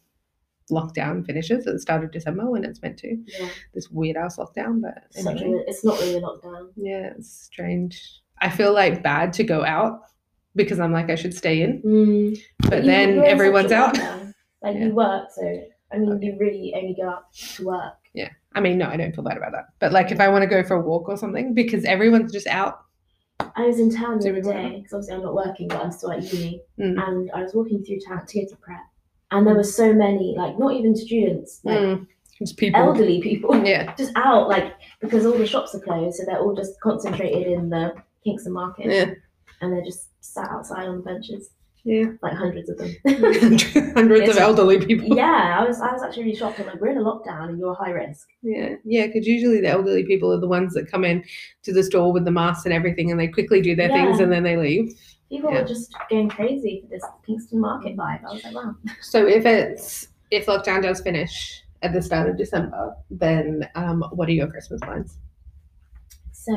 lockdown 0.71 1.25
finishes 1.25 1.67
at 1.67 1.73
the 1.73 1.79
start 1.79 2.03
of 2.03 2.11
December 2.11 2.49
when 2.49 2.63
it's 2.63 2.81
meant 2.81 2.97
to. 2.99 3.17
Yeah. 3.39 3.49
This 3.73 3.89
weird 3.89 4.17
ass 4.17 4.37
lockdown, 4.37 4.81
but 4.81 5.03
anyway. 5.17 5.63
it's 5.67 5.83
not 5.83 5.99
really 5.99 6.15
a 6.17 6.21
lockdown. 6.21 6.69
yeah, 6.75 7.11
it's 7.17 7.31
strange. 7.31 8.01
I 8.41 8.49
feel 8.49 8.73
like 8.73 9.03
bad 9.03 9.33
to 9.33 9.43
go 9.43 9.63
out 9.65 10.01
because 10.55 10.79
I'm 10.79 10.91
like 10.93 11.09
I 11.09 11.15
should 11.15 11.33
stay 11.35 11.61
in, 11.61 11.81
Mm. 11.81 12.39
but 12.69 12.83
you- 12.83 12.89
then 12.91 13.09
you're 13.15 13.17
in 13.17 13.23
such 13.25 13.31
everyone's 13.33 13.71
out. 13.71 13.97
Like 14.61 14.75
Yeah. 14.77 14.85
you 14.85 14.93
work, 14.95 15.29
so 15.31 15.63
I 15.95 15.97
mean, 15.99 16.21
you 16.21 16.35
really 16.39 16.73
only 16.75 16.93
go 16.93 17.09
out 17.09 17.33
to 17.33 17.65
work. 17.65 17.93
Yeah. 18.13 18.29
I 18.53 18.59
mean, 18.61 18.77
no, 18.77 18.87
I 18.87 18.97
don't 18.97 19.13
feel 19.15 19.23
bad 19.23 19.37
about 19.37 19.51
that. 19.53 19.65
But 19.79 19.91
like 19.91 20.11
if 20.11 20.19
I 20.19 20.27
want 20.29 20.43
to 20.43 20.47
go 20.47 20.63
for 20.63 20.75
a 20.75 20.81
walk 20.81 21.07
or 21.09 21.17
something, 21.17 21.53
because 21.53 21.83
everyone's 21.85 22.31
just 22.31 22.47
out. 22.47 22.81
I 23.55 23.63
was 23.65 23.79
in 23.79 23.93
town 23.93 24.19
the 24.19 24.29
other 24.31 24.41
day 24.41 24.77
because 24.77 24.93
obviously 24.93 25.15
I'm 25.15 25.23
not 25.23 25.33
working, 25.35 25.67
but 25.67 25.81
I'm 25.83 25.91
still 25.91 26.11
at 26.11 26.23
uni, 26.33 26.61
Mm. 26.79 27.01
and 27.07 27.31
I 27.33 27.41
was 27.43 27.53
walking 27.53 27.83
through 27.83 27.99
town 28.07 28.25
to 28.25 28.41
go 28.41 28.47
to 28.47 28.55
prep, 28.57 28.79
and 29.31 29.45
there 29.47 29.55
were 29.55 29.63
so 29.63 29.93
many, 29.93 30.35
like 30.37 30.57
not 30.59 30.73
even 30.73 30.95
students, 30.95 31.59
like 31.63 31.79
Mm. 31.79 32.07
Just 32.39 32.57
people. 32.57 32.81
elderly 32.81 33.21
people, 33.21 33.55
Yeah. 33.65 33.93
just 33.95 34.11
out, 34.15 34.49
like 34.49 34.73
because 34.99 35.25
all 35.25 35.37
the 35.37 35.47
shops 35.47 35.73
are 35.75 35.79
closed, 35.79 36.17
so 36.17 36.23
they're 36.25 36.39
all 36.39 36.53
just 36.55 36.79
concentrated 36.81 37.47
in 37.47 37.69
the 37.69 37.93
Kingston 38.23 38.53
Market, 38.53 38.87
Yeah. 38.87 39.13
and 39.61 39.71
they're 39.73 39.83
just 39.85 40.09
sat 40.23 40.49
outside 40.49 40.87
on 40.87 40.97
the 40.97 41.03
benches, 41.03 41.49
Yeah. 41.85 42.05
like 42.23 42.33
hundreds 42.33 42.67
of 42.71 42.77
them. 42.79 42.95
Hundreds 43.93 44.27
of 44.27 44.37
elderly 44.37 44.83
people. 44.83 45.15
yeah, 45.15 45.55
I 45.59 45.63
was 45.67 45.79
I 45.79 45.93
was 45.93 46.01
actually 46.01 46.23
really 46.23 46.35
shocked. 46.35 46.59
I'm 46.59 46.65
like, 46.65 46.81
we're 46.81 46.87
in 46.89 46.97
a 46.97 47.01
lockdown 47.03 47.49
and 47.49 47.59
you're 47.59 47.75
high 47.75 47.91
risk. 47.91 48.27
Yeah, 48.41 48.75
yeah, 48.83 49.05
because 49.05 49.27
usually 49.27 49.61
the 49.61 49.67
elderly 49.69 50.03
people 50.03 50.33
are 50.33 50.39
the 50.39 50.47
ones 50.47 50.73
that 50.73 50.89
come 50.89 51.05
in 51.05 51.23
to 51.61 51.71
the 51.71 51.83
store 51.83 52.11
with 52.11 52.25
the 52.25 52.31
masks 52.31 52.65
and 52.65 52.73
everything, 52.73 53.11
and 53.11 53.19
they 53.19 53.27
quickly 53.27 53.61
do 53.61 53.75
their 53.75 53.89
things 53.89 54.19
and 54.19 54.31
then 54.31 54.41
they 54.41 54.57
leave. 54.57 54.99
People 55.29 55.51
Yeah. 55.51 55.61
were 55.61 55.67
just 55.67 55.93
going 56.09 56.27
crazy 56.29 56.81
for 56.83 56.89
this 56.89 57.03
Kingston 57.25 57.59
Market 57.59 57.95
vibe. 57.95 58.21
I 58.27 58.33
was 58.33 58.43
like, 58.43 58.55
wow. 58.55 58.75
So 59.01 59.27
if 59.27 59.45
it's 59.45 60.07
if 60.31 60.47
lockdown 60.47 60.81
does 60.81 61.01
finish 61.01 61.61
at 61.83 61.93
the 61.93 62.01
start 62.01 62.27
of 62.27 62.35
December, 62.35 62.95
then 63.11 63.69
um, 63.75 64.03
what 64.11 64.27
are 64.27 64.31
your 64.31 64.47
Christmas 64.47 64.81
plans? 64.81 65.17
So 66.31 66.53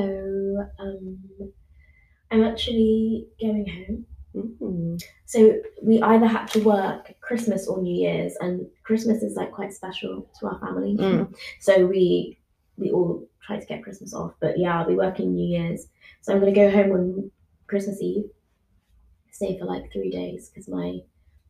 um, 0.79 1.19
I'm 2.31 2.45
actually 2.45 3.27
going 3.41 3.67
home. 3.69 4.07
Mm. 4.61 5.03
So 5.27 5.61
we 5.83 6.01
either 6.03 6.27
had 6.27 6.47
to 6.49 6.61
work 6.61 7.13
Christmas 7.21 7.67
or 7.69 7.81
New 7.83 7.95
Year's, 7.95 8.35
and 8.41 8.67
Christmas 8.85 9.23
is 9.23 9.37
like 9.37 9.53
quite 9.53 9.73
special 9.73 10.29
to 10.41 10.47
our 10.47 10.59
family. 10.61 10.97
Mm. 10.97 11.35
So 11.61 11.87
we 11.87 12.39
we 12.77 12.91
all 12.91 13.29
try 13.45 13.59
to 13.59 13.67
get 13.67 13.83
Christmas 13.83 14.15
off, 14.15 14.33
but 14.41 14.59
yeah, 14.59 14.79
I'll 14.79 14.87
be 14.89 14.95
working 14.95 15.35
New 15.35 15.47
Year's. 15.47 15.87
So 16.23 16.33
I'm 16.33 16.41
gonna 16.41 16.53
go 16.53 16.71
home 16.71 16.93
on 16.93 17.31
Christmas 17.67 18.01
Eve, 18.01 18.25
stay 19.31 19.59
for 19.59 19.65
like 19.67 19.93
three 19.93 20.11
days 20.11 20.49
because 20.49 20.69
my 20.69 20.99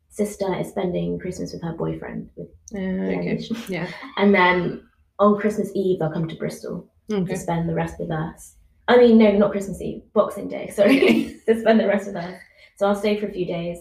sister 0.09 0.53
is 0.59 0.69
spending 0.69 1.19
Christmas 1.19 1.53
with 1.53 1.61
her 1.63 1.73
boyfriend, 1.73 2.29
with 2.35 2.49
Uh, 2.73 3.17
okay. 3.17 3.39
Yeah. 3.67 3.87
and 4.17 4.33
then 4.33 4.83
on 5.19 5.37
Christmas 5.39 5.71
Eve 5.75 5.99
they'll 5.99 6.11
come 6.11 6.27
to 6.27 6.35
Bristol 6.35 6.89
Okay. 7.11 7.33
to 7.33 7.39
spend 7.39 7.67
the 7.67 7.73
rest 7.73 7.99
with 7.99 8.11
us. 8.11 8.55
I 8.87 8.97
mean, 8.97 9.17
no, 9.19 9.31
not 9.31 9.51
Christmas 9.51 9.81
Eve, 9.81 10.01
Boxing 10.13 10.47
Day. 10.47 10.69
Sorry, 10.69 11.39
to 11.47 11.59
spend 11.59 11.79
the 11.79 11.87
rest 11.87 12.07
with 12.07 12.15
us. 12.15 12.35
So 12.79 12.87
I'll 12.87 12.95
stay 12.95 13.17
for 13.19 13.25
a 13.27 13.31
few 13.33 13.45
days, 13.45 13.79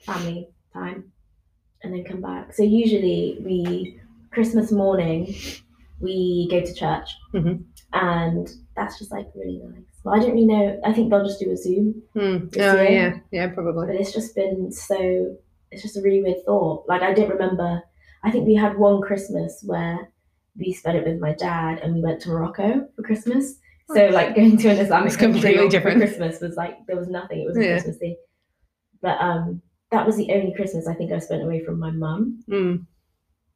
family 0.00 0.48
time, 0.74 1.12
and 1.84 1.94
then 1.94 2.02
come 2.02 2.20
back. 2.20 2.52
So 2.52 2.64
usually 2.64 3.38
we 3.44 4.00
Christmas 4.32 4.72
morning 4.72 5.32
we 6.00 6.48
go 6.50 6.60
to 6.60 6.74
church, 6.74 7.08
Mhm. 7.32 7.62
and 7.92 8.48
that's 8.74 8.98
just 8.98 9.12
like 9.12 9.28
really 9.36 9.60
nice. 9.64 9.84
But 10.02 10.10
I 10.10 10.18
don't 10.18 10.32
really 10.32 10.46
know. 10.46 10.80
I 10.84 10.92
think 10.92 11.10
they'll 11.10 11.24
just 11.24 11.38
do 11.38 11.52
a 11.52 11.56
Zoom, 11.56 12.02
Mm. 12.16 12.56
Oh 12.58 12.82
year. 12.82 12.90
yeah, 12.90 13.18
yeah, 13.30 13.46
probably. 13.54 13.86
but 13.86 13.94
it's 13.94 14.12
just 14.12 14.34
been 14.34 14.72
so. 14.72 15.36
It's 15.70 15.82
just 15.82 15.96
a 15.96 16.02
really 16.02 16.20
weird 16.24 16.44
thought. 16.44 16.86
Like 16.88 17.02
I 17.02 17.14
didn't 17.14 17.30
remember. 17.38 17.80
I 18.24 18.32
think 18.32 18.48
we 18.48 18.56
had 18.56 18.76
one 18.76 19.00
Christmas 19.00 19.62
where 19.64 20.08
we 20.58 20.72
spent 20.72 20.96
it 20.98 21.06
with 21.06 21.20
my 21.20 21.34
dad, 21.34 21.78
and 21.84 21.94
we 21.94 22.00
went 22.00 22.20
to 22.22 22.30
Morocco 22.30 22.88
for 22.96 23.02
Christmas. 23.04 23.60
So 23.94 24.08
like 24.08 24.34
going 24.34 24.56
to 24.56 24.68
an 24.70 24.78
Islamic 24.78 25.06
It's 25.12 25.16
completely 25.16 25.54
country 25.54 25.68
different. 25.70 25.98
Christmas 25.98 26.40
was 26.40 26.56
like 26.56 26.84
there 26.88 26.96
was 26.96 27.06
nothing. 27.08 27.42
It 27.42 27.46
was 27.46 27.56
Yeah. 27.56 27.74
Christmassy. 27.74 28.16
But 29.02 29.20
um, 29.20 29.62
that 29.90 30.06
was 30.06 30.16
the 30.16 30.30
only 30.32 30.54
Christmas 30.54 30.86
I 30.86 30.94
think 30.94 31.12
I 31.12 31.18
spent 31.18 31.42
away 31.42 31.64
from 31.64 31.78
my 31.78 31.90
mum. 31.90 32.42
Mm, 32.48 32.86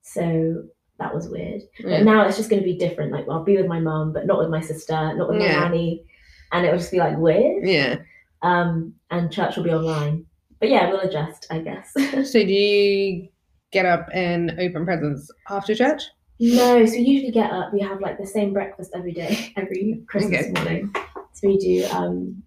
So 0.03 0.65
that 0.99 1.15
was 1.15 1.29
weird. 1.29 1.63
yeah. 1.81 1.99
But 1.99 2.05
now 2.05 2.27
it's 2.27 2.37
just 2.37 2.51
going 2.51 2.63
to 2.63 2.67
be 2.69 2.77
different. 2.79 3.13
Like 3.13 3.27
I'll 3.29 3.45
be 3.45 3.57
with 3.57 3.67
my 3.67 3.81
mum, 3.81 4.13
but 4.13 4.27
not 4.27 4.39
with 4.39 4.49
my 4.49 4.61
sister, 4.61 4.93
not 5.15 5.29
with 5.29 5.39
my 5.39 5.47
Yeah. 5.47 5.61
nanny, 5.61 6.05
and 6.53 6.65
it'll 6.65 6.79
just 6.79 6.93
be 6.93 6.99
like 6.99 7.17
weird. 7.19 7.67
yeah. 7.67 7.97
Um, 8.43 8.95
and 9.11 9.33
church 9.33 9.57
will 9.57 9.65
be 9.65 9.73
online. 9.73 10.27
But 10.61 10.69
yeah, 10.69 10.89
we'll 10.91 11.01
adjust, 11.01 11.47
I 11.51 11.59
guess. 11.59 11.93
So 12.31 12.39
do 12.45 12.53
you 12.53 13.29
get 13.73 13.87
up 13.87 14.07
and 14.13 14.53
open 14.61 14.85
presents 14.85 15.31
after 15.51 15.75
church? 15.75 16.03
no, 16.41 16.85
so 16.85 16.93
we 16.93 16.99
usually 17.03 17.33
get 17.33 17.51
up. 17.51 17.73
We 17.73 17.81
have 17.81 18.01
like 18.01 18.19
the 18.19 18.27
same 18.27 18.53
breakfast 18.53 18.91
every 18.95 19.13
day, 19.13 19.53
every 19.57 20.03
Christmas 20.09 20.43
Okay. 20.47 20.53
morning. 20.53 20.95
So 21.33 21.49
we 21.49 21.59
do 21.59 21.85
um, 21.91 22.43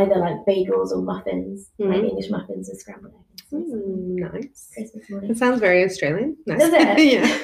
either 0.00 0.16
like 0.16 0.38
bagels 0.48 0.90
or 0.92 1.00
muffins, 1.02 1.70
like 1.78 2.00
Mhm. 2.00 2.08
English 2.10 2.30
muffins 2.30 2.68
with 2.68 2.78
scrambled 2.80 3.12
eggs. 3.14 3.42
Mm, 3.52 4.32
nice. 4.32 4.70
Christmas 4.74 5.04
It 5.04 5.10
morning. 5.10 5.34
sounds 5.34 5.60
very 5.60 5.84
Australian. 5.84 6.36
Nice. 6.46 6.58
Does 6.60 6.72
it? 6.72 6.98
yeah. 7.14 7.38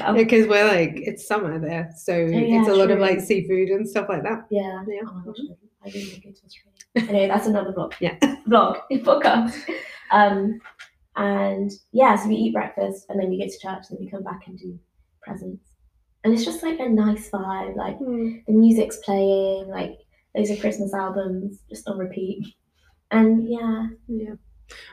Wow. 0.00 0.14
Because 0.14 0.46
we're 0.46 0.66
like 0.76 0.94
it's 1.08 1.26
summer 1.26 1.58
there, 1.58 1.90
so 1.96 2.12
Oh, 2.14 2.26
yeah, 2.26 2.60
it's 2.60 2.68
a 2.68 2.74
lot 2.74 2.90
of 2.90 2.98
like 2.98 3.20
seafood 3.20 3.68
and 3.70 3.88
stuff 3.88 4.06
like 4.08 4.22
that. 4.24 4.46
Yeah. 4.50 4.84
Yeah. 4.88 5.00
Oh 5.08 5.14
my 5.14 5.24
gosh, 5.24 5.36
I 5.84 5.88
didn't 5.90 6.08
even 6.08 6.20
go 6.20 6.30
to 6.38 6.44
Australia. 6.46 7.10
Anyway, 7.10 7.28
that's 7.28 7.46
another 7.46 7.72
vlog. 7.72 7.92
Yeah. 8.00 8.16
Vlog, 8.50 8.80
podcast. 9.08 9.54
Um, 10.10 10.60
and 11.16 11.70
yeah, 11.92 12.16
so 12.16 12.28
we 12.28 12.34
eat 12.36 12.52
breakfast 12.52 13.06
and 13.08 13.18
then 13.20 13.30
we 13.30 13.38
go 13.38 13.46
to 13.46 13.58
church 13.58 13.84
and 13.90 13.98
then 13.98 14.04
we 14.04 14.10
come 14.10 14.22
back 14.22 14.42
and 14.46 14.58
do 14.58 14.78
presents. 15.22 15.64
And 16.24 16.34
it's 16.34 16.44
just 16.44 16.62
like 16.62 16.78
a 16.80 16.88
nice 16.88 17.30
vibe. 17.30 17.76
Like 17.76 17.98
Mm. 17.98 18.44
the 18.46 18.52
music's 18.52 18.98
playing, 18.98 19.68
like 19.68 19.99
those 20.34 20.50
are 20.50 20.56
Christmas 20.56 20.94
albums 20.94 21.58
just 21.68 21.88
on 21.88 21.98
repeat. 21.98 22.46
And 23.10 23.48
yeah. 23.48 23.86
Yeah. 24.08 24.34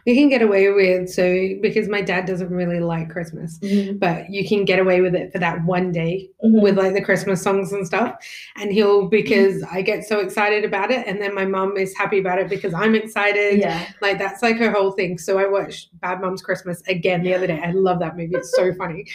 You 0.08 0.15
can 0.15 0.27
get 0.27 0.41
away 0.41 0.72
with 0.72 1.08
so 1.08 1.50
because 1.62 1.88
my 1.88 2.01
dad 2.01 2.25
doesn't 2.25 2.50
really 2.50 2.79
like 2.79 3.12
Christmas, 3.12 3.60
Mhm. 3.60 4.00
but 4.00 4.27
you 4.27 4.44
can 4.48 4.65
get 4.65 4.79
away 4.79 5.01
with 5.01 5.13
it 5.13 5.32
for 5.32 5.38
that 5.38 5.63
one 5.65 5.91
day 5.91 6.32
Mhm. 6.44 6.63
with 6.63 6.79
like 6.79 6.96
the 6.96 7.01
Christmas 7.01 7.44
songs 7.44 7.72
and 7.72 7.86
stuff. 7.86 8.15
And 8.56 8.72
he'll 8.72 9.08
because 9.08 9.62
I 9.72 9.84
get 9.84 10.03
so 10.03 10.20
excited 10.20 10.65
about 10.65 10.89
it, 10.89 11.06
and 11.06 11.22
then 11.22 11.36
my 11.36 11.46
mum 11.46 11.77
is 11.77 11.96
happy 11.96 12.17
about 12.17 12.39
it 12.39 12.50
because 12.50 12.74
I'm 12.74 12.96
excited. 12.96 13.60
yeah. 13.60 13.86
Like 14.01 14.17
that's 14.17 14.41
like 14.41 14.58
her 14.58 14.72
whole 14.72 14.94
thing. 14.94 15.20
So 15.20 15.38
I 15.38 15.46
watched 15.48 15.89
Bad 16.01 16.22
Moms 16.22 16.41
Christmas 16.41 16.82
again 16.88 17.22
the 17.22 17.36
other 17.36 17.46
day. 17.46 17.62
I 17.63 17.70
love 17.70 18.00
that 18.00 18.17
movie. 18.17 18.34
It's 18.36 18.56
so 18.56 18.74
funny. 18.79 19.06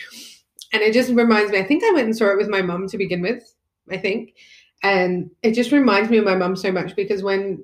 And 0.72 0.80
it 0.80 0.94
just 0.94 1.10
reminds 1.10 1.50
me, 1.50 1.58
I 1.58 1.64
think 1.64 1.82
I 1.82 1.90
went 1.90 2.04
and 2.06 2.16
saw 2.16 2.30
it 2.30 2.36
with 2.38 2.48
my 2.48 2.62
mum 2.62 2.86
to 2.86 2.96
begin 2.96 3.20
with, 3.20 3.42
I 3.90 3.96
think. 3.96 4.34
And 4.82 5.30
it 5.42 5.52
just 5.52 5.72
reminds 5.72 6.10
me 6.10 6.18
of 6.18 6.24
my 6.24 6.34
mum 6.34 6.56
so 6.56 6.72
much 6.72 6.96
because 6.96 7.22
when 7.22 7.62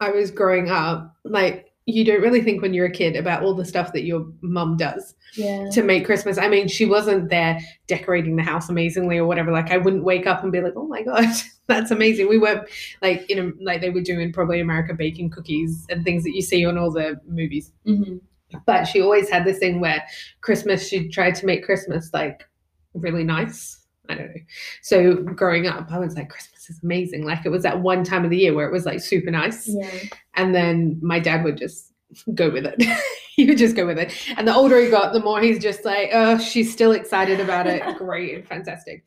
I 0.00 0.10
was 0.10 0.30
growing 0.30 0.68
up, 0.70 1.14
like 1.24 1.66
you 1.86 2.04
don't 2.04 2.20
really 2.20 2.42
think 2.42 2.60
when 2.60 2.74
you're 2.74 2.86
a 2.86 2.90
kid 2.92 3.16
about 3.16 3.42
all 3.42 3.54
the 3.54 3.64
stuff 3.64 3.92
that 3.94 4.04
your 4.04 4.26
mum 4.42 4.76
does 4.76 5.14
Yeah. 5.36 5.70
to 5.72 5.82
make 5.82 6.04
Christmas. 6.04 6.36
I 6.36 6.48
mean, 6.48 6.68
she 6.68 6.84
wasn't 6.84 7.30
there 7.30 7.58
decorating 7.86 8.36
the 8.36 8.42
house 8.42 8.68
amazingly 8.68 9.16
or 9.16 9.24
whatever. 9.26 9.50
Like 9.52 9.70
I 9.70 9.78
wouldn't 9.78 10.04
wake 10.04 10.26
up 10.26 10.42
and 10.42 10.52
be 10.52 10.60
like, 10.60 10.74
"Oh 10.76 10.86
my 10.86 11.02
god, 11.02 11.24
that's 11.66 11.90
amazing." 11.90 12.28
We 12.28 12.36
weren't 12.38 12.68
like 13.00 13.28
in 13.30 13.38
a, 13.38 13.64
like 13.64 13.80
they 13.80 13.88
were 13.90 14.02
doing 14.02 14.32
probably 14.32 14.60
America 14.60 14.92
baking 14.92 15.30
cookies 15.30 15.86
and 15.88 16.04
things 16.04 16.24
that 16.24 16.34
you 16.34 16.42
see 16.42 16.64
on 16.66 16.76
all 16.76 16.90
the 16.90 17.18
movies. 17.26 17.72
Mhm. 17.86 18.20
But 18.66 18.84
she 18.84 19.00
always 19.00 19.30
had 19.30 19.44
this 19.46 19.58
thing 19.58 19.80
where 19.80 20.04
Christmas 20.42 20.86
she 20.88 21.08
tried 21.08 21.36
to 21.36 21.46
make 21.46 21.64
Christmas 21.64 22.10
like 22.12 22.46
really 22.92 23.24
nice. 23.24 23.77
I 24.08 24.14
don't 24.14 24.28
know. 24.28 24.40
So 24.82 25.16
growing 25.16 25.66
up, 25.66 25.90
I 25.90 25.98
was 25.98 26.16
like, 26.16 26.30
Christmas 26.30 26.70
is 26.70 26.80
amazing. 26.82 27.24
Like 27.24 27.44
it 27.44 27.50
was 27.50 27.62
that 27.62 27.80
one 27.80 28.04
time 28.04 28.24
of 28.24 28.30
the 28.30 28.38
year 28.38 28.54
where 28.54 28.66
it 28.66 28.72
was 28.72 28.86
like 28.86 29.00
super 29.00 29.30
nice 29.30 29.68
Yeah. 29.68 29.90
and 30.34 30.54
then 30.54 30.98
my 31.02 31.18
dad 31.18 31.44
would 31.44 31.58
just 31.58 31.92
go 32.34 32.50
with 32.50 32.64
it. 32.66 32.82
he 33.36 33.44
would 33.46 33.58
just 33.58 33.76
go 33.76 33.86
with 33.86 33.98
it. 33.98 34.12
And 34.36 34.48
the 34.48 34.54
older 34.54 34.80
he 34.80 34.90
got, 34.90 35.12
the 35.12 35.20
more 35.20 35.40
he's 35.40 35.58
just 35.58 35.84
like, 35.84 36.10
oh, 36.12 36.38
she's 36.38 36.72
still 36.72 36.92
excited 36.92 37.38
about 37.40 37.66
it. 37.66 37.82
Great 37.98 38.34
and 38.34 38.46
fantastic. 38.48 39.04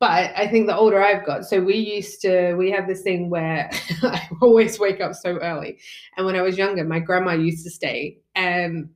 But 0.00 0.32
I 0.36 0.48
think 0.48 0.66
the 0.66 0.76
older 0.76 1.02
I've 1.02 1.24
got, 1.24 1.46
so 1.46 1.62
we 1.62 1.76
used 1.76 2.20
to, 2.22 2.54
we 2.56 2.70
have 2.72 2.86
this 2.86 3.00
thing 3.00 3.30
where 3.30 3.70
I 4.02 4.28
always 4.42 4.78
wake 4.78 5.00
up 5.00 5.14
so 5.14 5.38
early. 5.38 5.78
And 6.16 6.26
when 6.26 6.36
I 6.36 6.42
was 6.42 6.58
younger, 6.58 6.84
my 6.84 6.98
grandma 6.98 7.32
used 7.32 7.64
to 7.64 7.70
stay. 7.70 8.18
And 8.34 8.90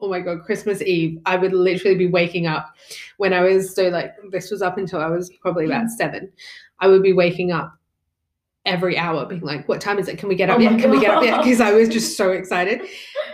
oh 0.00 0.08
my 0.08 0.20
God, 0.20 0.42
Christmas 0.44 0.82
Eve, 0.82 1.18
I 1.26 1.36
would 1.36 1.52
literally 1.52 1.96
be 1.96 2.06
waking 2.06 2.46
up 2.46 2.74
when 3.18 3.32
I 3.32 3.42
was, 3.42 3.74
so 3.74 3.88
like, 3.88 4.14
this 4.30 4.50
was 4.50 4.62
up 4.62 4.78
until 4.78 5.00
I 5.00 5.08
was 5.08 5.30
probably 5.40 5.66
about 5.66 5.90
seven. 5.90 6.30
I 6.78 6.88
would 6.88 7.02
be 7.02 7.12
waking 7.12 7.52
up 7.52 7.76
every 8.66 8.96
hour 8.96 9.24
being 9.26 9.40
like, 9.40 9.66
what 9.68 9.80
time 9.80 9.98
is 9.98 10.08
it? 10.08 10.18
Can 10.18 10.28
we 10.28 10.34
get 10.34 10.50
up 10.50 10.58
Oh 10.58 10.60
yet? 10.60 10.78
Can 10.78 10.90
we 10.90 11.00
get 11.00 11.10
up 11.10 11.22
yet? 11.22 11.38
Because 11.42 11.60
I 11.60 11.72
was 11.72 11.88
just 11.88 12.16
so 12.16 12.32
excited. 12.32 12.82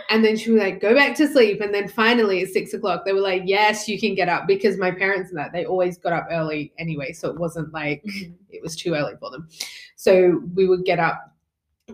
And 0.09 0.23
then 0.23 0.37
she 0.37 0.51
was 0.51 0.61
like, 0.61 0.79
go 0.79 0.93
back 0.95 1.15
to 1.17 1.27
sleep. 1.27 1.59
And 1.59 1.73
then 1.73 1.89
finally 1.89 2.41
at 2.41 2.49
six 2.49 2.73
o'clock, 2.73 3.03
they 3.05 3.11
were 3.11 3.19
like, 3.19 3.43
yes, 3.45 3.89
you 3.89 3.99
can 3.99 4.15
get 4.15 4.29
up 4.29 4.47
because 4.47 4.77
my 4.77 4.89
parents 4.89 5.29
and 5.29 5.37
that, 5.37 5.51
they 5.51 5.65
always 5.65 5.97
got 5.97 6.13
up 6.13 6.27
early 6.31 6.71
anyway. 6.77 7.11
So 7.11 7.29
it 7.29 7.37
wasn't 7.37 7.73
like 7.73 8.03
Mhm. 8.03 8.33
it 8.49 8.63
was 8.63 8.75
too 8.77 8.93
early 8.93 9.15
for 9.19 9.29
them. 9.29 9.49
So 9.97 10.41
we 10.55 10.65
would 10.65 10.85
get 10.85 10.99
up 10.99 11.35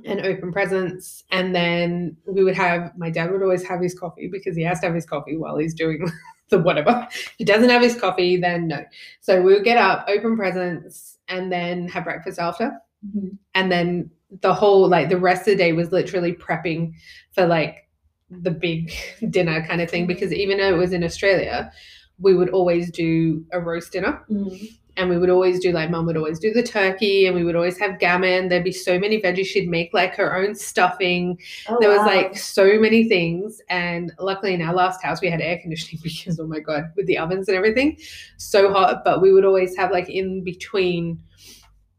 and 0.05 0.21
open 0.21 0.51
presents. 0.51 1.23
And 1.31 1.55
then 1.55 2.17
we 2.25 2.43
would 2.43 2.55
have, 2.55 2.97
my 2.97 3.09
dad 3.09 3.31
would 3.31 3.41
always 3.43 3.63
have 3.67 3.81
his 3.81 3.97
coffee 3.97 4.27
because 4.27 4.55
he 4.55 4.63
has 4.63 4.79
to 4.79 4.87
have 4.87 4.95
his 4.95 5.05
coffee 5.05 5.37
while 5.37 5.57
he's 5.57 5.73
doing 5.73 6.07
the 6.49 6.59
whatever. 6.59 7.07
If 7.11 7.33
he 7.37 7.45
doesn't 7.45 7.69
have 7.69 7.81
his 7.81 7.95
coffee, 7.99 8.37
then 8.37 8.67
no. 8.67 8.83
So 9.21 9.41
we 9.41 9.53
would 9.53 9.63
get 9.63 9.77
up, 9.77 10.05
open 10.07 10.35
presents, 10.35 11.17
and 11.27 11.51
then 11.51 11.87
have 11.89 12.03
breakfast 12.03 12.39
after 12.39 12.71
Mhm. 13.05 13.37
and 13.53 13.69
then 13.69 14.09
the 14.41 14.53
whole 14.53 14.87
like 14.87 15.09
the 15.09 15.17
rest 15.17 15.41
of 15.41 15.47
the 15.47 15.55
day 15.57 15.73
was 15.73 15.91
literally 15.91 16.31
prepping 16.31 16.93
for 17.33 17.45
like 17.45 17.89
the 18.29 18.49
big 18.49 18.93
dinner 19.29 19.61
kind 19.67 19.81
of 19.81 19.89
thing 19.89 20.07
because 20.07 20.31
even 20.31 20.57
though 20.57 20.73
it 20.73 20.77
was 20.77 20.93
in 20.93 21.03
Australia 21.03 21.69
we 22.17 22.33
would 22.33 22.47
always 22.49 22.89
do 22.91 23.43
a 23.51 23.59
roast 23.59 23.91
dinner 23.91 24.23
Mhm. 24.29 24.69
And 24.95 25.09
we 25.09 25.17
would 25.17 25.29
always 25.29 25.59
do 25.59 25.71
like 25.71 25.89
mum 25.89 26.05
would 26.05 26.17
always 26.17 26.39
do 26.39 26.53
the 26.53 26.61
turkey 26.61 27.25
and 27.25 27.35
we 27.35 27.43
would 27.43 27.55
always 27.55 27.77
have 27.79 27.99
gammon. 27.99 28.47
There'd 28.47 28.63
be 28.63 28.71
so 28.71 28.99
many 28.99 29.19
veggies. 29.19 29.47
She'd 29.47 29.69
make 29.69 29.93
like 29.93 30.15
her 30.15 30.35
own 30.35 30.53
stuffing. 30.53 31.39
Oh, 31.67 31.77
there 31.79 31.89
was 31.89 31.99
wow. 31.99 32.05
like 32.05 32.37
so 32.37 32.79
many 32.79 33.07
things. 33.09 33.59
And 33.69 34.13
luckily 34.19 34.53
in 34.53 34.61
our 34.61 34.73
last 34.73 35.03
house 35.03 35.21
we 35.21 35.29
had 35.29 35.41
air 35.41 35.57
conditioning 35.59 35.99
because 36.03 36.39
oh 36.39 36.47
my 36.47 36.59
god 36.59 36.91
with 36.95 37.07
the 37.07 37.17
ovens 37.17 37.47
and 37.47 37.57
everything 37.57 37.97
so 38.37 38.71
hot. 38.71 39.03
But 39.03 39.21
we 39.21 39.33
would 39.33 39.45
always 39.45 39.75
have 39.77 39.91
like 39.91 40.09
in 40.09 40.43
between 40.43 41.19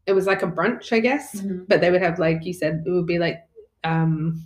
it 0.05 0.13
was 0.13 0.27
like 0.27 0.43
a 0.43 0.47
brunch 0.47 0.93
i 0.93 0.99
guess. 0.99 1.41
Mhm. 1.41 1.67
but 1.67 1.81
they 1.81 1.89
would 1.89 2.01
have 2.01 2.19
like 2.19 2.45
you 2.45 2.53
said 2.53 2.83
it 2.85 2.89
would 2.89 3.07
be 3.07 3.19
like 3.19 3.39
um 3.83 4.45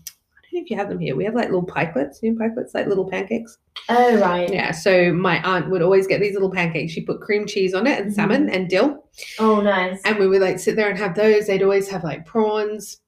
know 0.54 0.62
if 0.62 0.70
you 0.70 0.78
have 0.78 0.90
them 0.90 1.00
here. 1.00 1.16
We 1.16 1.26
have 1.26 1.36
like 1.36 1.46
little 1.48 1.66
pikelets. 1.66 2.22
You 2.22 2.34
know 2.34 2.46
pikelets? 2.46 2.74
Like 2.74 2.88
little 2.88 3.10
pancakes? 3.10 3.58
Oh 3.90 4.18
right. 4.20 4.52
yeah 4.52 4.72
so 4.72 5.12
my 5.14 5.42
aunt 5.44 5.70
would 5.70 5.82
always 5.82 6.06
get 6.08 6.20
these 6.22 6.34
little 6.34 6.52
pancakes. 6.52 6.92
She 6.94 7.02
put 7.02 7.22
cream 7.22 7.46
cheese 7.48 7.74
on 7.74 7.88
it 7.88 8.00
and 8.00 8.12
Mhm. 8.12 8.16
salmon 8.16 8.50
and 8.50 8.70
dill. 8.70 9.06
Oh 9.40 9.62
nice. 9.62 10.02
and 10.06 10.18
we 10.20 10.28
would 10.28 10.42
like 10.42 10.60
sit 10.60 10.76
there 10.76 10.90
and 10.90 10.98
have 10.98 11.16
those. 11.16 11.48
They'd 11.48 11.64
always 11.64 11.88
have 11.90 12.04
like 12.04 12.26
prawns. 12.26 13.02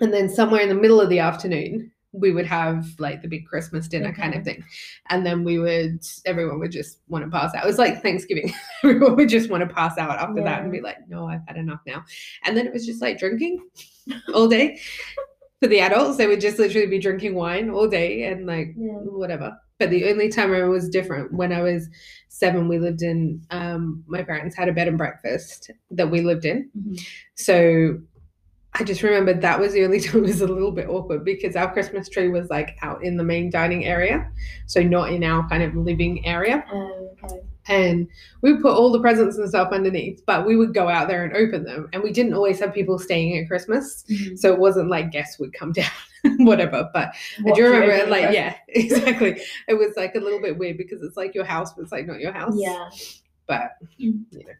And 0.00 0.12
then 0.12 0.28
somewhere 0.28 0.60
in 0.60 0.68
the 0.68 0.74
middle 0.74 1.00
of 1.00 1.08
the 1.10 1.18
afternoon 1.20 1.90
we 2.12 2.32
would 2.32 2.44
have 2.46 2.88
like 2.98 3.22
the 3.22 3.28
big 3.28 3.46
christmas 3.46 3.86
dinner 3.86 4.12
kind 4.12 4.34
of 4.34 4.42
thing. 4.42 4.64
And 5.10 5.24
then 5.24 5.44
we 5.44 5.60
would 5.60 6.00
everyone 6.26 6.58
would 6.58 6.72
just 6.72 6.98
want 7.06 7.24
to 7.24 7.30
pass 7.30 7.54
out. 7.54 7.62
It 7.62 7.68
was 7.68 7.78
like 7.78 8.02
thanksgiving. 8.02 8.52
Everyone 8.82 9.14
would 9.14 9.28
just 9.28 9.48
want 9.48 9.60
to 9.68 9.72
pass 9.72 9.96
out 9.96 10.18
after 10.18 10.42
that 10.42 10.62
and 10.62 10.72
be 10.72 10.80
like 10.80 11.08
no 11.08 11.26
i've 11.28 11.46
had 11.46 11.56
enough 11.56 11.80
now. 11.86 12.04
And 12.44 12.56
then 12.56 12.66
it 12.66 12.72
was 12.72 12.84
just 12.84 13.00
like 13.00 13.18
drinking 13.18 13.64
all 14.34 14.48
day 14.48 14.80
for 15.60 15.68
the 15.68 15.80
adults 15.80 16.16
they 16.16 16.26
would 16.26 16.40
just 16.40 16.58
literally 16.58 16.86
be 16.86 16.98
drinking 16.98 17.34
wine 17.34 17.70
all 17.70 17.88
day 17.88 18.24
and 18.24 18.46
like 18.46 18.74
Yeah. 18.76 18.92
whatever. 19.02 19.56
But 19.78 19.90
the 19.90 20.10
only 20.10 20.28
time 20.28 20.52
I 20.52 20.64
was 20.64 20.88
different 20.90 21.32
when 21.32 21.52
I 21.52 21.62
was 21.62 21.88
seven, 22.28 22.68
we 22.68 22.78
lived 22.78 23.02
in 23.02 23.42
um, 23.50 24.04
my 24.06 24.22
parents 24.22 24.56
had 24.56 24.68
a 24.68 24.72
bed 24.72 24.88
and 24.88 24.98
breakfast 24.98 25.70
that 25.90 26.10
we 26.10 26.20
lived 26.20 26.44
in. 26.44 26.70
Mhm. 26.78 27.06
So 27.34 28.00
I 28.74 28.84
just 28.84 29.02
remember 29.02 29.34
that 29.34 29.58
was 29.58 29.72
the 29.72 29.84
only 29.84 30.00
time 30.04 30.18
it 30.24 30.28
was 30.28 30.40
a 30.42 30.46
little 30.46 30.70
bit 30.72 30.88
awkward 30.88 31.24
because 31.24 31.56
our 31.56 31.72
Christmas 31.72 32.08
tree 32.08 32.28
was 32.28 32.48
like 32.50 32.76
out 32.82 33.02
in 33.02 33.16
the 33.16 33.24
main 33.24 33.50
dining 33.50 33.84
area, 33.84 34.30
so 34.66 34.82
not 34.82 35.12
in 35.12 35.24
our 35.24 35.48
kind 35.48 35.62
of 35.62 35.74
living 35.74 36.24
area. 36.26 36.64
Okay. 36.72 37.09
And 37.70 38.08
we 38.42 38.52
would 38.52 38.60
put 38.62 38.76
all 38.76 38.90
the 38.90 39.00
presents 39.00 39.38
and 39.38 39.48
stuff 39.48 39.72
underneath, 39.72 40.22
but 40.26 40.44
we 40.46 40.56
would 40.56 40.74
go 40.74 40.88
out 40.88 41.08
there 41.08 41.24
and 41.24 41.34
open 41.36 41.64
them. 41.64 41.88
And 41.92 42.02
we 42.02 42.12
didn't 42.12 42.34
always 42.34 42.58
have 42.60 42.74
people 42.74 42.98
staying 42.98 43.38
at 43.38 43.46
Christmas. 43.48 44.04
Mhm. 44.10 44.36
So 44.38 44.52
it 44.52 44.58
wasn't 44.58 44.90
like 44.90 45.12
guests 45.12 45.38
would 45.38 45.52
come 45.52 45.72
down, 45.80 45.90
whatever. 46.38 46.90
But 46.92 47.14
I 47.46 47.52
do 47.52 47.64
remember 47.64 47.92
it, 47.92 48.08
like, 48.10 48.34
yeah, 48.34 48.56
exactly. 48.68 49.40
It 49.68 49.74
was 49.74 49.96
like 49.96 50.14
a 50.16 50.20
little 50.20 50.40
bit 50.42 50.58
weird 50.58 50.76
because 50.78 51.00
it's 51.02 51.16
like 51.16 51.34
your 51.34 51.44
house, 51.44 51.72
but 51.72 51.82
it's 51.82 51.92
like 51.92 52.06
not 52.06 52.20
your 52.20 52.32
house. 52.32 52.54
Yeah. 52.56 52.88
But 53.46 53.70
Mm. 54.00 54.24
you 54.32 54.44
know, 54.44 54.52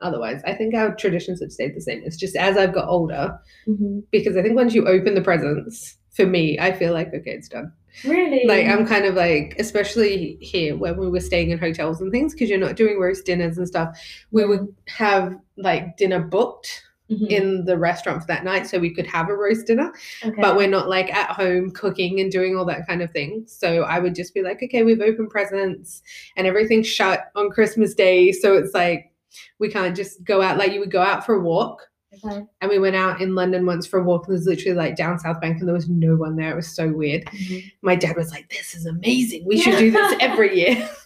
otherwise, 0.00 0.42
I 0.44 0.52
think 0.54 0.74
our 0.74 0.94
traditions 0.94 1.40
have 1.40 1.52
stayed 1.52 1.74
the 1.76 1.80
same. 1.80 2.02
It's 2.04 2.16
just 2.16 2.36
as 2.36 2.56
I've 2.56 2.74
got 2.74 2.88
older, 2.88 3.38
Mhm. 3.68 4.02
because 4.10 4.36
I 4.36 4.42
think 4.42 4.56
once 4.56 4.74
you 4.74 4.86
open 4.86 5.14
the 5.14 5.22
presents, 5.22 5.96
for 6.14 6.26
me, 6.26 6.58
I 6.58 6.72
feel 6.72 6.92
like 6.92 7.08
okay, 7.14 7.30
it's 7.30 7.48
done. 7.48 7.72
Really? 8.04 8.44
Like 8.46 8.66
I'm 8.66 8.86
kind 8.86 9.04
of 9.06 9.14
like, 9.14 9.56
especially 9.58 10.38
here 10.40 10.76
when 10.76 10.96
we 10.96 11.08
were 11.08 11.20
staying 11.20 11.50
in 11.50 11.58
hotels 11.58 12.00
and 12.00 12.10
things, 12.12 12.32
because 12.34 12.50
you're 12.50 12.58
not 12.58 12.76
doing 12.76 12.98
roast 12.98 13.24
dinners 13.26 13.58
and 13.58 13.66
stuff. 13.66 13.98
We 14.30 14.44
would 14.44 14.74
have 14.88 15.36
like 15.56 15.96
dinner 15.96 16.20
booked 16.20 16.82
Mhm. 17.10 17.28
in 17.28 17.64
the 17.64 17.78
restaurant 17.78 18.20
for 18.20 18.26
that 18.26 18.42
night, 18.42 18.66
so 18.66 18.80
we 18.80 18.92
could 18.92 19.06
have 19.06 19.28
a 19.28 19.34
roast 19.36 19.68
dinner. 19.68 19.92
okay. 20.24 20.40
But 20.42 20.56
we're 20.56 20.66
not 20.66 20.88
like 20.88 21.08
at 21.14 21.30
home 21.30 21.70
cooking 21.70 22.18
and 22.18 22.32
doing 22.32 22.56
all 22.56 22.64
that 22.64 22.84
kind 22.88 23.00
of 23.00 23.12
thing. 23.12 23.44
So 23.46 23.82
I 23.82 24.00
would 24.00 24.14
just 24.16 24.34
be 24.34 24.42
like, 24.42 24.60
okay, 24.60 24.82
we've 24.82 25.00
opened 25.00 25.30
presents 25.30 26.02
and 26.36 26.48
everything's 26.48 26.88
shut 26.88 27.30
on 27.36 27.50
Christmas 27.50 27.94
Day, 27.94 28.32
so 28.32 28.56
it's 28.56 28.74
like 28.74 29.12
we 29.60 29.68
can't 29.70 29.94
just 29.94 30.24
go 30.24 30.42
out. 30.42 30.58
Like 30.58 30.72
you 30.72 30.80
would 30.80 30.90
go 30.90 31.00
out 31.00 31.24
for 31.24 31.36
a 31.36 31.40
walk. 31.40 31.88
Okay. 32.24 32.44
And 32.60 32.70
we 32.70 32.78
went 32.78 32.96
out 32.96 33.20
in 33.20 33.34
London 33.34 33.66
once 33.66 33.86
for 33.86 34.00
a 34.00 34.02
walk, 34.04 34.26
and 34.26 34.36
there's 34.36 34.46
literally 34.46 34.76
like 34.76 34.96
down 34.96 35.18
South 35.18 35.40
Bank, 35.40 35.58
and 35.58 35.68
there 35.68 35.74
was 35.74 35.88
no 35.88 36.16
one 36.16 36.36
there. 36.36 36.52
It 36.52 36.56
was 36.56 36.74
so 36.74 36.88
weird. 36.92 37.24
Mhm. 37.26 37.70
My 37.82 37.96
dad 37.96 38.16
was 38.16 38.30
like, 38.30 38.48
"This 38.50 38.74
is 38.74 38.86
amazing. 38.86 39.44
We 39.46 39.58
should 39.60 39.78
do 39.78 39.90
this 39.90 40.14
every 40.20 40.56
year." 40.56 40.88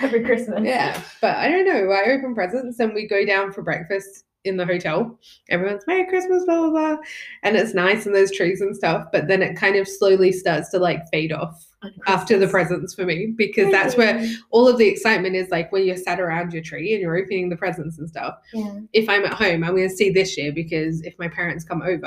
Every 0.00 0.22
Christmas. 0.22 0.60
yeah, 0.62 1.02
but 1.20 1.36
I 1.36 1.48
don't 1.50 1.66
know. 1.66 1.90
I 1.90 2.12
open 2.12 2.32
presents, 2.32 2.78
and 2.78 2.94
we 2.94 3.08
go 3.08 3.24
down 3.26 3.52
for 3.52 3.62
breakfast 3.62 4.24
in 4.44 4.56
the 4.56 4.66
hotel. 4.66 5.18
Everyone's 5.48 5.86
Merry 5.86 6.06
Christmas, 6.06 6.44
blah 6.44 6.68
blah 6.68 6.70
blah, 6.70 6.96
and 7.42 7.56
it's 7.56 7.74
nice, 7.74 8.06
and 8.06 8.14
there's 8.14 8.30
trees 8.30 8.60
and 8.60 8.76
stuff. 8.76 9.06
But 9.12 9.26
then 9.28 9.42
it 9.42 9.56
kind 9.56 9.76
of 9.76 9.88
slowly 9.88 10.32
starts 10.32 10.70
to 10.70 10.78
like 10.78 11.02
fade 11.10 11.32
off 11.32 11.66
after 12.06 12.38
the 12.38 12.48
presents 12.48 12.94
for 12.94 13.04
me 13.04 13.32
because 13.36 13.70
that's 13.70 13.96
where 13.96 14.24
all 14.50 14.66
of 14.68 14.78
the 14.78 14.86
excitement 14.86 15.36
is. 15.36 15.50
Like 15.50 15.70
when 15.72 15.84
you're 15.84 15.96
sat 15.96 16.20
around 16.20 16.52
your 16.52 16.62
tree 16.62 16.92
and 16.92 17.02
you're 17.02 17.16
opening 17.16 17.48
the 17.48 17.56
presents 17.56 17.98
and 17.98 18.08
stuff 18.08 18.34
Yeah. 18.54 18.80
if 18.92 19.08
I'm 19.08 19.24
at 19.24 19.34
home, 19.34 19.64
I'm 19.64 19.74
going 19.76 19.88
to 19.88 19.94
see 19.94 20.10
this 20.10 20.36
year 20.38 20.52
because 20.52 21.02
if 21.02 21.14
my 21.18 21.28
parents 21.28 21.64
come 21.64 21.82
over, 21.82 22.06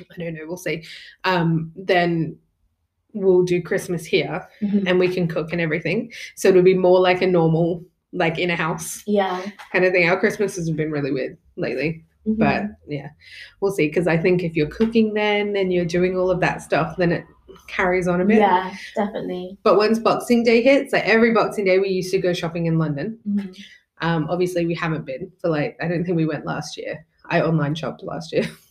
I 0.00 0.16
don't 0.16 0.34
know, 0.34 0.44
we'll 0.46 0.56
see. 0.56 0.84
Um, 1.24 1.72
then 1.74 2.36
we'll 3.14 3.42
do 3.42 3.60
Christmas 3.60 4.04
here 4.04 4.46
Mhm. 4.62 4.84
and 4.86 4.98
we 5.00 5.08
can 5.08 5.26
cook 5.26 5.50
and 5.52 5.60
everything. 5.60 6.12
So 6.36 6.48
it'll 6.48 6.62
be 6.62 6.74
more 6.74 7.00
like 7.00 7.20
a 7.20 7.26
normal, 7.26 7.84
like 8.12 8.38
in 8.38 8.50
a 8.50 8.56
house 8.56 9.02
Yeah. 9.06 9.42
kind 9.72 9.84
of 9.84 9.92
thing. 9.92 10.08
Our 10.08 10.18
Christmases 10.18 10.66
have 10.68 10.76
been 10.76 10.90
really 10.90 11.12
weird 11.12 11.36
lately, 11.56 12.04
Mhm. 12.26 12.38
but 12.38 12.64
yeah, 12.86 13.08
we'll 13.60 13.72
see. 13.72 13.88
Because 13.88 14.06
I 14.06 14.16
think 14.16 14.42
if 14.42 14.56
you're 14.56 14.68
cooking 14.68 15.14
then 15.14 15.56
and 15.56 15.72
you're 15.72 15.84
doing 15.84 16.16
all 16.16 16.30
of 16.30 16.40
that 16.40 16.62
stuff, 16.62 16.96
then 16.96 17.12
it 17.12 17.24
carries 17.66 18.08
on 18.08 18.20
a 18.20 18.24
bit. 18.24 18.38
yeah, 18.38 18.74
definitely. 18.96 19.58
But 19.62 19.76
once 19.76 19.98
Boxing 19.98 20.42
Day 20.42 20.62
hits, 20.62 20.92
like 20.92 21.04
every 21.06 21.32
Boxing 21.32 21.64
Day, 21.66 21.78
we 21.78 21.88
used 21.88 22.10
to 22.12 22.18
go 22.18 22.32
shopping 22.32 22.66
in 22.66 22.78
London. 22.78 23.18
Mhm. 23.28 23.58
Um, 24.00 24.26
obviously, 24.30 24.64
we 24.64 24.74
haven't 24.74 25.04
been 25.04 25.30
for 25.40 25.48
like, 25.50 25.76
I 25.80 25.88
don't 25.88 26.04
think 26.04 26.16
we 26.16 26.24
went 26.26 26.46
last 26.46 26.76
year. 26.78 27.04
I 27.30 27.42
online 27.42 27.74
shopped 27.74 28.02
last 28.02 28.32
year 28.32 28.44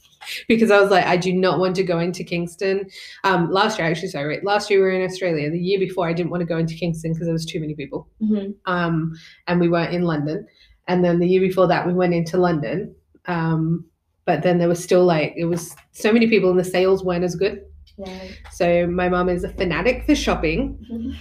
because 0.47 0.71
I 0.71 0.79
was 0.81 0.91
like, 0.91 1.05
I 1.05 1.17
do 1.17 1.33
not 1.33 1.59
want 1.59 1.75
to 1.77 1.83
go 1.83 1.99
into 1.99 2.23
Kingston. 2.23 2.89
Um, 3.23 3.49
last 3.51 3.77
year, 3.77 3.87
actually, 3.87 4.09
sorry, 4.09 4.39
last 4.43 4.69
year 4.69 4.79
we 4.79 4.85
were 4.85 4.91
in 4.91 5.03
Australia. 5.05 5.49
The 5.49 5.59
year 5.59 5.79
before, 5.79 6.07
I 6.07 6.13
didn't 6.13 6.29
want 6.31 6.41
to 6.41 6.45
go 6.47 6.57
into 6.57 6.75
Kingston 6.75 7.13
because 7.13 7.27
there 7.27 7.33
was 7.33 7.45
too 7.45 7.59
many 7.59 7.75
people. 7.75 8.07
Mhm. 8.21 8.55
Um, 8.65 9.13
and 9.47 9.59
we 9.59 9.69
weren't 9.69 9.93
in 9.93 10.03
London. 10.03 10.45
And 10.87 11.03
then 11.03 11.19
the 11.19 11.27
year 11.27 11.41
before 11.41 11.67
that, 11.67 11.85
we 11.85 11.93
went 11.93 12.13
into 12.13 12.37
London. 12.37 12.95
Um, 13.25 13.85
but 14.25 14.43
then 14.43 14.57
there 14.57 14.69
was 14.69 14.83
still 14.83 15.05
like, 15.05 15.33
it 15.37 15.45
was 15.45 15.75
so 15.91 16.11
many 16.11 16.27
people 16.27 16.49
and 16.49 16.59
the 16.59 16.63
sales 16.63 17.03
weren't 17.03 17.23
as 17.23 17.35
good. 17.35 17.61
Yeah. 17.97 18.19
So 18.51 18.87
my 18.87 19.09
mom 19.09 19.27
is 19.29 19.43
a 19.43 19.49
fanatic 19.49 20.05
for 20.05 20.15
shopping. 20.15 20.77
Mhm. 20.91 21.15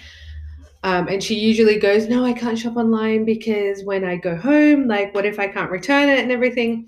Um, 0.83 1.09
and 1.09 1.21
she 1.23 1.35
usually 1.35 1.81
goes, 1.81 2.07
No, 2.07 2.25
I 2.25 2.33
can't 2.33 2.57
shop 2.57 2.77
online 2.77 3.25
because 3.25 3.83
when 3.83 4.05
I 4.05 4.17
go 4.17 4.37
home, 4.37 4.87
like, 4.87 5.13
what 5.15 5.27
if 5.27 5.41
I 5.41 5.49
can't 5.49 5.71
return 5.71 6.09
it 6.09 6.21
and 6.21 6.31
everything? 6.31 6.87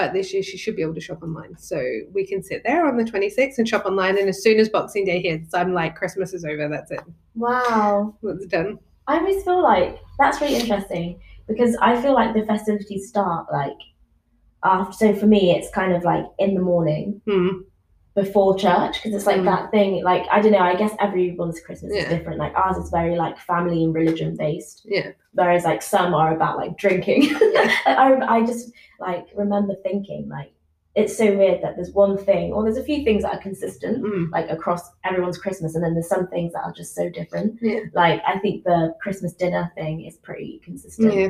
But 0.00 0.14
this 0.14 0.32
year 0.32 0.42
she 0.42 0.56
should 0.56 0.76
be 0.76 0.82
able 0.82 0.94
to 0.94 1.00
shop 1.00 1.22
online. 1.22 1.58
So 1.58 1.78
we 2.10 2.26
can 2.26 2.42
sit 2.42 2.62
there 2.64 2.86
on 2.86 2.96
the 2.96 3.04
26th 3.04 3.58
and 3.58 3.68
shop 3.68 3.84
online. 3.84 4.16
And 4.16 4.30
as 4.30 4.42
soon 4.42 4.58
as 4.58 4.70
Boxing 4.70 5.04
Day 5.04 5.20
hits, 5.20 5.52
I'm 5.52 5.74
like, 5.74 5.94
Christmas 5.94 6.32
is 6.32 6.42
over. 6.42 6.68
That's 6.68 6.90
it. 6.90 7.00
Wow. 7.34 8.14
It's 8.22 8.46
done. 8.46 8.78
I 9.08 9.18
always 9.18 9.44
feel 9.44 9.62
like 9.62 9.98
that's 10.18 10.40
really 10.40 10.56
interesting 10.56 11.20
because 11.46 11.76
I 11.82 12.00
feel 12.00 12.14
like 12.14 12.32
the 12.32 12.46
festivities 12.46 13.08
start 13.08 13.46
like 13.52 13.76
after. 14.64 14.96
So 14.96 15.14
for 15.14 15.26
me, 15.26 15.54
it's 15.54 15.70
kind 15.70 15.92
of 15.92 16.02
like 16.02 16.24
in 16.38 16.54
the 16.54 16.62
morning 16.62 17.20
Hmm. 17.26 17.48
Before 18.14 18.56
church 18.58 18.94
because 19.02 19.14
it's 19.14 19.26
like 19.26 19.40
Mm. 19.40 19.44
that 19.44 19.70
thing. 19.70 20.02
Like 20.02 20.26
I 20.30 20.40
don't 20.40 20.52
know. 20.52 20.58
I 20.58 20.74
guess 20.74 20.94
everyone's 21.00 21.60
Christmas 21.60 21.92
Yeah. 21.94 22.02
is 22.02 22.08
different. 22.08 22.38
Like 22.38 22.54
ours 22.54 22.76
is 22.76 22.90
very 22.90 23.16
like 23.16 23.38
family 23.38 23.84
and 23.84 23.94
religion 23.94 24.36
based, 24.36 24.82
Yeah. 24.84 25.12
whereas 25.32 25.64
like 25.64 25.80
some 25.82 26.12
are 26.14 26.34
about 26.34 26.56
like 26.56 26.76
drinking. 26.76 27.22
Yeah. 27.24 27.72
I 27.86 28.38
I 28.38 28.44
just 28.44 28.72
like 28.98 29.26
remember 29.36 29.74
thinking 29.82 30.28
like 30.28 30.52
it's 30.96 31.16
so 31.16 31.36
weird 31.36 31.62
that 31.62 31.76
there's 31.76 31.92
one 31.92 32.18
thing 32.18 32.52
or 32.52 32.64
there's 32.64 32.76
a 32.76 32.82
few 32.82 33.04
things 33.04 33.22
that 33.22 33.32
are 33.34 33.40
consistent 33.40 34.02
Mm. 34.04 34.30
like 34.32 34.50
across 34.50 34.90
everyone's 35.04 35.38
Christmas, 35.38 35.76
and 35.76 35.84
then 35.84 35.94
there's 35.94 36.08
some 36.08 36.26
things 36.26 36.52
that 36.52 36.64
are 36.64 36.72
just 36.72 36.96
so 36.96 37.08
different. 37.08 37.58
Yeah. 37.62 37.80
Like 37.94 38.20
I 38.26 38.40
think 38.40 38.64
the 38.64 38.94
Christmas 39.00 39.32
dinner 39.34 39.70
thing 39.76 40.04
is 40.04 40.16
pretty 40.16 40.60
consistent. 40.64 41.14
Yeah. 41.14 41.28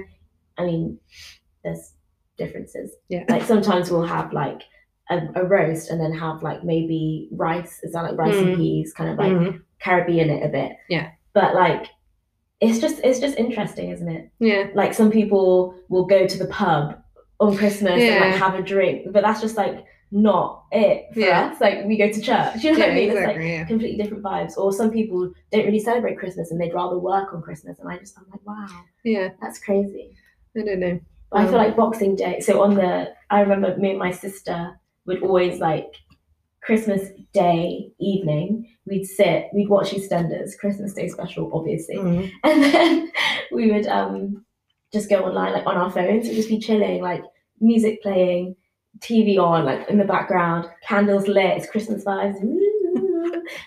I 0.56 0.64
mean, 0.64 0.98
there's 1.62 1.92
differences. 2.38 2.96
Yeah. 3.10 3.24
Like 3.28 3.42
sometimes 3.42 3.90
we'll 3.90 4.06
have 4.06 4.32
like 4.32 4.62
a, 5.10 5.20
a 5.34 5.44
roast 5.44 5.90
and 5.90 6.00
then 6.00 6.12
have 6.12 6.42
like 6.42 6.64
maybe 6.64 7.28
rice. 7.32 7.80
Is 7.82 7.92
that 7.92 8.02
like 8.04 8.16
rice 8.16 8.36
and 8.36 8.48
Mm. 8.54 8.56
peas? 8.56 8.92
Kind 8.92 9.10
of 9.10 9.18
like 9.18 9.32
Mhm. 9.32 9.60
Caribbean 9.80 10.30
it 10.30 10.44
a 10.44 10.48
bit. 10.48 10.72
Yeah. 10.88 11.10
But 11.34 11.54
like, 11.54 11.86
it's 12.60 12.78
just 12.78 13.00
it's 13.02 13.20
just 13.20 13.36
interesting, 13.38 13.90
isn't 13.90 14.08
it? 14.08 14.30
Yeah. 14.38 14.68
Like 14.74 14.94
some 14.94 15.10
people 15.10 15.74
will 15.88 16.04
go 16.04 16.26
to 16.26 16.38
the 16.38 16.46
pub 16.46 16.96
on 17.40 17.56
Christmas 17.56 18.00
and 18.02 18.20
like 18.20 18.34
have 18.34 18.54
a 18.54 18.62
drink, 18.62 19.12
but 19.12 19.22
that's 19.22 19.40
just 19.40 19.56
like 19.56 19.84
not 20.12 20.64
it 20.72 21.06
for 21.14 21.20
Yeah. 21.20 21.50
us. 21.52 21.60
Like 21.60 21.84
we 21.86 21.96
go 21.96 22.10
to 22.10 22.20
church. 22.20 22.62
You 22.64 22.72
know 22.72 22.78
Yeah, 22.78 22.84
what 22.84 22.90
I 22.92 22.94
mean? 22.94 23.10
It's 23.10 23.26
like. 23.26 23.36
Yeah. 23.38 23.64
completely 23.64 24.02
different 24.02 24.22
vibes. 24.24 24.56
Or 24.58 24.72
some 24.72 24.90
people 24.90 25.32
don't 25.52 25.64
really 25.64 25.78
celebrate 25.78 26.18
Christmas 26.18 26.50
and 26.50 26.60
they'd 26.60 26.74
rather 26.74 26.98
work 26.98 27.32
on 27.32 27.40
Christmas. 27.42 27.78
And 27.78 27.88
I 27.88 27.96
just, 27.98 28.18
I'm 28.18 28.26
like, 28.30 28.44
wow, 28.44 28.66
Yeah. 29.04 29.30
that's 29.40 29.58
crazy. 29.58 30.14
I 30.56 30.62
don't 30.64 30.80
know. 30.80 30.98
But 31.30 31.40
I 31.40 31.44
feel 31.46 31.54
Um, 31.54 31.64
like 31.64 31.76
Boxing 31.76 32.16
Day. 32.16 32.40
So 32.40 32.60
on 32.60 32.74
the, 32.74 33.12
I 33.30 33.40
remember 33.40 33.76
me 33.76 33.90
and 33.90 33.98
my 34.00 34.10
sister 34.10 34.78
would 35.06 35.22
always 35.22 35.60
like 35.60 35.86
Christmas 36.62 37.08
Day 37.32 37.90
evening. 37.98 38.66
We'd 38.86 39.04
sit, 39.06 39.46
we'd 39.54 39.68
watch 39.68 39.90
EastEnders, 39.92 40.58
Christmas 40.58 40.94
Day 40.94 41.08
special, 41.08 41.50
obviously, 41.54 41.96
Mm. 41.96 42.30
and 42.44 42.62
then 42.64 43.12
we 43.52 43.70
would 43.72 43.86
um 43.86 44.44
just 44.92 45.08
go 45.08 45.24
online 45.24 45.52
like 45.52 45.66
on 45.66 45.76
our 45.76 45.90
phones 45.90 46.26
and 46.26 46.34
just 46.36 46.48
be 46.48 46.58
chilling, 46.58 47.00
like 47.00 47.22
music 47.60 48.02
playing, 48.02 48.56
TV 48.98 49.38
on, 49.38 49.64
like 49.64 49.88
in 49.88 49.98
the 49.98 50.04
background, 50.04 50.68
candles 50.86 51.28
lit, 51.28 51.56
it's 51.58 51.70
Christmas 51.70 52.04
vibes. 52.04 52.36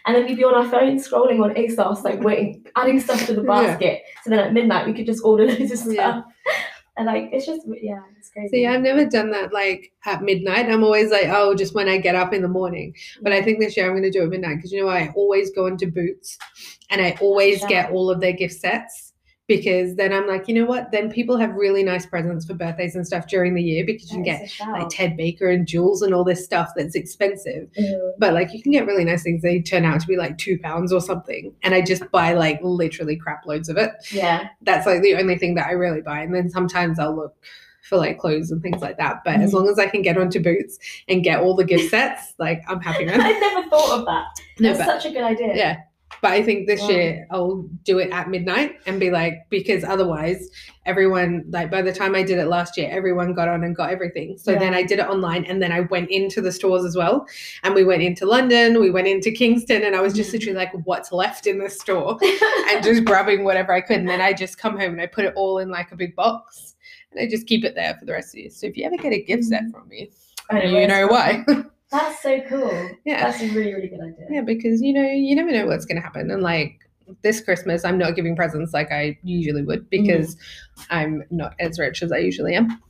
And 0.06 0.16
then 0.16 0.26
we'd 0.26 0.38
be 0.38 0.44
on 0.46 0.54
our 0.56 0.70
phones 0.70 1.08
scrolling 1.08 1.44
on 1.44 1.54
ASOS, 1.56 2.04
like 2.04 2.22
waiting, 2.22 2.66
adding 2.76 3.00
stuff 3.02 3.26
to 3.28 3.34
the 3.34 3.42
Yeah. 3.48 3.48
basket. 3.48 4.02
So 4.24 4.30
then 4.30 4.40
at 4.40 4.54
midnight 4.54 4.86
we 4.86 4.94
could 4.94 5.06
just 5.06 5.24
order 5.24 5.46
loads 5.46 5.72
of 5.72 5.78
stuff. 5.78 5.92
Yeah. 5.94 6.22
And 6.96 7.08
like 7.08 7.30
it's 7.32 7.46
just 7.46 7.62
yeah, 7.82 8.02
it's 8.20 8.30
crazy. 8.30 8.50
See, 8.50 8.68
I've 8.68 8.82
never 8.82 9.06
done 9.06 9.32
that 9.32 9.52
like 9.52 9.92
at 10.06 10.22
midnight. 10.22 10.70
I'm 10.70 10.84
always 10.84 11.10
like, 11.12 11.28
oh, 11.28 11.56
just 11.56 11.74
when 11.74 11.90
I 11.90 11.98
get 11.98 12.16
up 12.16 12.34
in 12.34 12.42
the 12.44 12.48
morning. 12.48 12.94
But 13.22 13.34
I 13.34 13.42
think 13.42 13.60
this 13.60 13.76
year 13.76 13.88
I'm 13.88 13.94
going 13.94 14.04
to 14.04 14.12
do 14.12 14.24
it 14.24 14.30
midnight 14.30 14.58
because 14.58 14.72
you 14.72 14.82
know? 14.84 14.90
I 14.90 15.12
always 15.16 15.50
go 15.52 15.66
into 15.66 15.88
Boots 15.88 16.38
and 16.92 17.02
I 17.02 17.18
always 17.20 17.62
Yeah. 17.62 17.68
get 17.68 17.92
all 17.92 18.12
of 18.12 18.20
their 18.22 18.34
gift 18.34 18.56
sets 18.56 19.13
because 19.58 19.96
then 19.96 20.12
I'm 20.14 20.28
like, 20.28 20.48
you 20.48 20.54
know 20.56 20.66
what? 20.66 20.92
Then 20.92 21.12
people 21.12 21.38
have 21.38 21.54
really 21.56 21.84
nice 21.84 22.06
presents 22.06 22.46
for 22.46 22.54
birthdays 22.54 22.96
and 22.96 23.06
stuff 23.06 23.28
during 23.28 23.54
the 23.56 23.62
year 23.62 23.86
because 23.86 24.10
you 24.12 24.16
can 24.18 24.24
get 24.24 24.42
is 24.44 24.52
a 24.52 24.54
shout. 24.54 24.72
like 24.72 24.90
Ted 24.90 25.16
Baker 25.18 25.50
and 25.50 25.68
jewels 25.68 26.02
and 26.02 26.14
all 26.14 26.24
this 26.24 26.44
stuff 26.44 26.72
that's 26.76 26.96
expensive. 26.96 27.70
Ew. 27.76 28.14
But 28.20 28.34
like 28.34 28.54
you 28.54 28.62
can 28.62 28.72
get 28.72 28.86
really 28.86 29.06
nice 29.06 29.24
things. 29.24 29.42
They 29.42 29.62
turn 29.62 29.86
out 29.86 30.00
to 30.02 30.08
be 30.08 30.18
like 30.18 30.38
two 30.38 30.58
pounds 30.60 30.92
or 30.92 31.02
something. 31.02 31.54
And 31.64 31.74
I 31.74 31.82
just 31.82 32.10
buy 32.12 32.34
like 32.34 32.60
literally 32.64 33.16
crap 33.16 33.46
loads 33.46 33.70
of 33.70 33.78
it. 33.78 33.92
Yeah. 34.12 34.48
That's 34.62 34.86
like 34.86 35.02
the 35.02 35.16
only 35.16 35.38
thing 35.38 35.56
that 35.56 35.68
I 35.68 35.72
really 35.72 36.02
buy. 36.02 36.22
And 36.22 36.34
then 36.34 36.50
sometimes 36.50 37.00
I'll 37.00 37.16
look 37.16 37.36
for 37.84 37.98
like 37.98 38.18
clothes 38.18 38.50
and 38.50 38.62
things 38.62 38.82
like 38.82 38.98
that. 38.98 39.22
But 39.26 39.36
as 39.42 39.52
Mhm. 39.52 39.54
long 39.56 39.70
as 39.70 39.78
I 39.78 39.88
can 39.88 40.02
get 40.02 40.18
onto 40.18 40.42
Boots 40.42 40.80
and 41.10 41.22
get 41.24 41.40
all 41.42 41.54
the 41.54 41.66
gift 41.66 41.90
sets, 41.92 42.34
like 42.40 42.64
I'm 42.68 42.80
happy 42.80 43.04
man. 43.10 43.20
I 43.22 43.32
never 43.32 43.70
thought 43.70 44.00
of 44.00 44.06
that. 44.06 44.26
No, 44.60 44.74
That's 44.74 44.80
but 44.80 45.02
such 45.02 45.12
a 45.12 45.14
good 45.14 45.24
idea. 45.24 45.54
yeah. 45.56 45.78
But 46.22 46.32
I 46.32 46.44
think 46.44 46.68
this 46.68 46.82
Wow. 46.82 46.90
year 46.90 47.28
I'll 47.32 47.62
do 47.84 48.00
it 48.00 48.12
at 48.12 48.30
midnight 48.30 48.76
and 48.86 49.00
be 49.00 49.10
like, 49.12 49.46
because 49.50 49.84
otherwise 49.84 50.50
everyone, 50.86 51.46
like 51.50 51.72
by 51.72 51.82
the 51.82 51.94
time 51.94 52.16
I 52.16 52.24
did 52.24 52.40
it 52.40 52.46
last 52.48 52.78
year, 52.78 52.90
everyone 52.92 53.34
got 53.34 53.48
on 53.48 53.64
and 53.64 53.76
got 53.76 53.90
everything. 53.90 54.38
So 54.38 54.54
then 54.56 54.74
I 54.74 54.84
did 54.84 55.00
it 55.00 55.08
online 55.08 55.46
and 55.46 55.62
then 55.62 55.72
I 55.72 55.82
went 55.82 56.10
into 56.10 56.42
the 56.42 56.52
stores 56.52 56.84
as 56.86 56.96
well. 56.96 57.26
And 57.64 57.74
we 57.74 57.84
went 57.84 58.02
into 58.04 58.26
London, 58.26 58.80
we 58.80 58.90
went 58.92 59.08
into 59.08 59.32
Kingston, 59.32 59.84
and 59.84 59.96
I 59.96 60.02
was 60.02 60.14
just 60.14 60.30
Mhm. 60.30 60.34
literally 60.34 60.58
like, 60.58 60.72
what's 60.86 61.12
left 61.12 61.48
in 61.48 61.58
the 61.60 61.70
store? 61.70 62.18
and 62.70 62.84
just 62.84 63.06
grabbing 63.06 63.44
whatever 63.44 63.74
I 63.74 63.82
could. 63.82 63.98
And 63.98 64.08
then 64.10 64.22
I 64.22 64.34
just 64.34 64.58
come 64.58 64.78
home 64.78 64.94
and 64.94 65.02
I 65.02 65.08
put 65.08 65.26
it 65.26 65.34
all 65.36 65.60
in 65.60 65.70
like 65.70 65.92
a 65.92 65.96
big 65.96 66.16
box 66.16 66.76
and 67.12 67.20
I 67.22 67.28
just 67.30 67.48
keep 67.48 67.64
it 67.64 67.76
there 67.76 67.96
for 68.00 68.06
the 68.06 68.12
rest 68.14 68.30
of 68.30 68.34
the 68.34 68.42
year. 68.42 68.50
So 68.52 68.68
if 68.68 68.78
you 68.78 68.86
ever 68.86 68.98
get 68.98 69.14
a 69.14 69.22
gift 69.22 69.46
set 69.46 69.64
from 69.72 69.88
me, 69.88 70.10
I 70.50 70.64
you 70.64 70.88
know 70.88 71.08
why. 71.08 71.46
That's 71.94 72.22
so 72.22 72.42
cool. 72.50 72.90
Yeah. 73.06 73.24
That's 73.24 73.42
a 73.42 73.48
really, 73.50 73.74
really 73.74 73.88
good 73.88 74.02
idea. 74.02 74.26
yeah, 74.30 74.42
because 74.42 74.82
you 74.82 74.94
know, 74.94 75.04
you 75.04 75.36
never 75.36 75.52
know 75.52 75.68
what's 75.68 75.86
going 75.86 75.98
to 75.98 76.02
happen. 76.02 76.30
And 76.32 76.42
like 76.42 76.80
this 77.22 77.40
Christmas, 77.40 77.86
I'm 77.86 77.98
not 77.98 78.16
giving 78.16 78.36
presents 78.36 78.74
like 78.74 78.92
I 78.92 79.18
usually 79.24 79.62
would 79.64 79.82
mm. 79.84 79.90
because 79.90 80.36
I'm 80.90 81.24
not 81.30 81.54
as 81.60 81.78
rich 81.80 82.02
as 82.04 82.12
I 82.12 82.18
usually 82.18 82.56
am. 82.56 82.82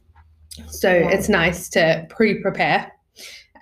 So 0.70 0.92
Yeah. 0.94 1.10
it's 1.10 1.30
nice 1.30 1.68
to 1.70 2.06
pre 2.10 2.42
prepare 2.42 2.92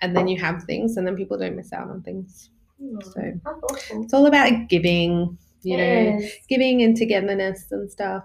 and 0.02 0.16
then 0.16 0.28
you 0.28 0.40
have 0.40 0.64
things 0.64 0.98
and 0.98 1.08
then 1.08 1.16
people 1.16 1.38
don't 1.38 1.56
miss 1.56 1.74
out 1.74 1.90
on 1.90 2.02
things. 2.04 2.50
Hmm. 2.80 3.00
So, 3.02 3.22
That's 3.44 3.64
awful. 3.64 4.04
It's 4.04 4.14
all 4.14 4.26
about 4.26 4.68
giving, 4.70 5.38
you 5.64 5.78
know, 5.78 5.84
It 5.84 6.24
is. 6.24 6.34
giving 6.50 6.82
and 6.84 6.96
togetherness 6.98 7.72
and 7.72 7.90
stuff. 7.92 8.24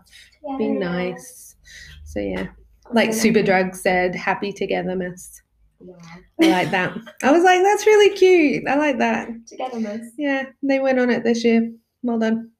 Being 0.58 0.78
nice. 0.78 1.56
So 2.04 2.20
yeah, 2.20 2.48
like 2.92 3.12
so 3.12 3.18
nice. 3.18 3.26
Superdrug 3.26 3.74
said, 3.74 4.14
happy 4.14 4.52
togetherness. 4.52 5.42
Wow. 5.80 5.96
I 6.42 6.48
like 6.48 6.70
that. 6.70 6.96
I 7.22 7.32
was 7.32 7.44
like, 7.44 7.62
that's 7.62 7.86
really 7.86 8.14
cute. 8.16 8.66
I 8.68 8.76
like 8.76 8.98
that. 8.98 9.28
Togetherness. 9.46 10.12
Yeah, 10.16 10.46
they 10.62 10.78
went 10.80 10.98
on 10.98 11.10
it 11.10 11.24
this 11.24 11.44
year. 11.44 11.72
Well 12.02 12.18
done. 12.18 12.50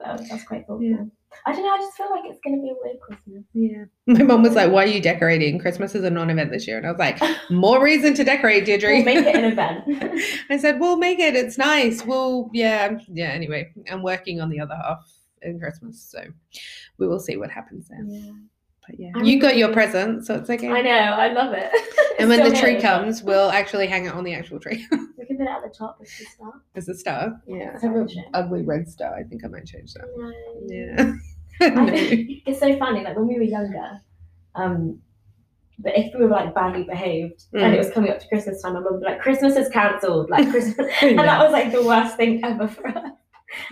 That 0.00 0.18
was, 0.18 0.28
that's 0.28 0.44
quite 0.44 0.66
thoughtful. 0.66 0.82
Yeah. 0.82 1.04
I 1.46 1.52
don't 1.52 1.62
know. 1.62 1.74
I 1.74 1.78
just 1.78 1.96
feel 1.96 2.10
like 2.10 2.22
it's 2.26 2.38
gonna 2.44 2.62
be 2.62 2.70
a 2.70 2.74
weird 2.80 3.00
Christmas. 3.00 3.44
Yeah. 3.54 3.84
My 4.06 4.22
mom 4.22 4.42
was 4.42 4.54
like, 4.54 4.70
why 4.70 4.84
are 4.84 4.88
you 4.88 5.00
decorating? 5.00 5.58
Christmas 5.58 5.94
is 5.94 6.04
a 6.04 6.10
non-event 6.10 6.50
this 6.52 6.66
year. 6.66 6.78
And 6.78 6.86
I 6.86 6.90
was 6.92 6.98
like, 6.98 7.20
more 7.50 7.82
reason 7.82 8.14
to 8.14 8.24
decorate, 8.24 8.64
Deirdre. 8.64 8.94
We'll 8.96 9.04
make 9.04 9.26
it 9.26 9.34
an 9.34 9.44
event. 9.52 9.84
I 10.48 10.56
said, 10.56 10.78
we'll 10.78 10.96
make 10.96 11.18
it. 11.18 11.34
It's 11.34 11.58
nice. 11.58 12.04
We'll, 12.04 12.50
yeah, 12.52 12.98
yeah. 13.12 13.30
Anyway, 13.30 13.72
I'm 13.90 14.02
working 14.02 14.40
on 14.40 14.48
the 14.48 14.60
other 14.60 14.76
half 14.76 15.04
in 15.42 15.58
Christmas, 15.58 16.00
so 16.00 16.22
we 16.98 17.08
will 17.08 17.20
see 17.20 17.36
what 17.36 17.50
happens 17.50 17.88
there. 17.88 18.04
yeah. 18.06 18.30
But 18.86 19.00
yeah, 19.00 19.12
you 19.22 19.40
got 19.40 19.56
your 19.56 19.72
present, 19.72 20.26
so 20.26 20.34
it's 20.36 20.50
okay. 20.50 20.68
I 20.68 20.82
know. 20.82 20.90
I 20.90 21.32
love 21.32 21.52
it. 21.54 21.70
And 22.16 22.28
when 22.28 22.38
Still 22.38 22.52
the 22.52 22.56
tree 22.60 22.72
here, 22.74 22.80
comes, 22.80 23.24
we'll 23.24 23.50
actually 23.50 23.88
hang 23.88 24.06
it 24.06 24.14
on 24.14 24.22
the 24.22 24.34
actual 24.34 24.60
tree 24.60 24.86
we 24.92 25.26
can 25.26 25.36
put 25.36 25.42
it 25.46 25.48
at 25.48 25.62
the 25.64 25.74
top 25.76 25.98
as 26.00 26.08
the 26.16 26.24
star. 26.26 26.52
as 26.76 26.88
a 26.88 26.94
star. 26.94 27.40
Yeah, 27.44 27.72
That's 27.72 27.82
I 27.82 27.88
have 27.88 27.96
an 27.96 28.08
ugly 28.34 28.62
red 28.62 28.88
star. 28.88 29.16
I 29.16 29.24
think 29.24 29.44
I 29.44 29.48
might 29.48 29.66
change 29.66 29.92
that. 29.94 30.06
No. 30.16 30.32
Yeah. 30.68 31.12
I 31.60 31.70
No. 31.70 31.92
it's 31.92 32.60
so 32.60 32.78
funny. 32.78 33.02
Like 33.02 33.16
when 33.16 33.26
we 33.26 33.34
were 33.34 33.42
younger, 33.42 34.00
um, 34.54 35.00
but 35.80 35.98
if 35.98 36.14
we 36.14 36.20
were 36.20 36.28
like 36.30 36.54
badly 36.54 36.84
behaved 36.84 37.46
and 37.52 37.62
Mm. 37.62 37.74
it 37.74 37.78
was 37.78 37.90
coming 37.90 38.12
up 38.12 38.20
to 38.20 38.28
Christmas 38.28 38.62
time, 38.62 38.74
my 38.74 38.80
mum 38.80 38.92
would 38.92 39.00
be 39.00 39.06
like, 39.06 39.20
"Christmas 39.20 39.56
is 39.56 39.68
cancelled." 39.70 40.30
Like 40.30 40.48
Christmas, 40.50 40.86
and 41.02 41.16
know. 41.16 41.24
that 41.24 41.42
was 41.42 41.50
like 41.52 41.72
the 41.72 41.82
worst 41.84 42.16
thing 42.16 42.44
ever 42.44 42.68
for 42.68 42.86
us. 42.86 43.10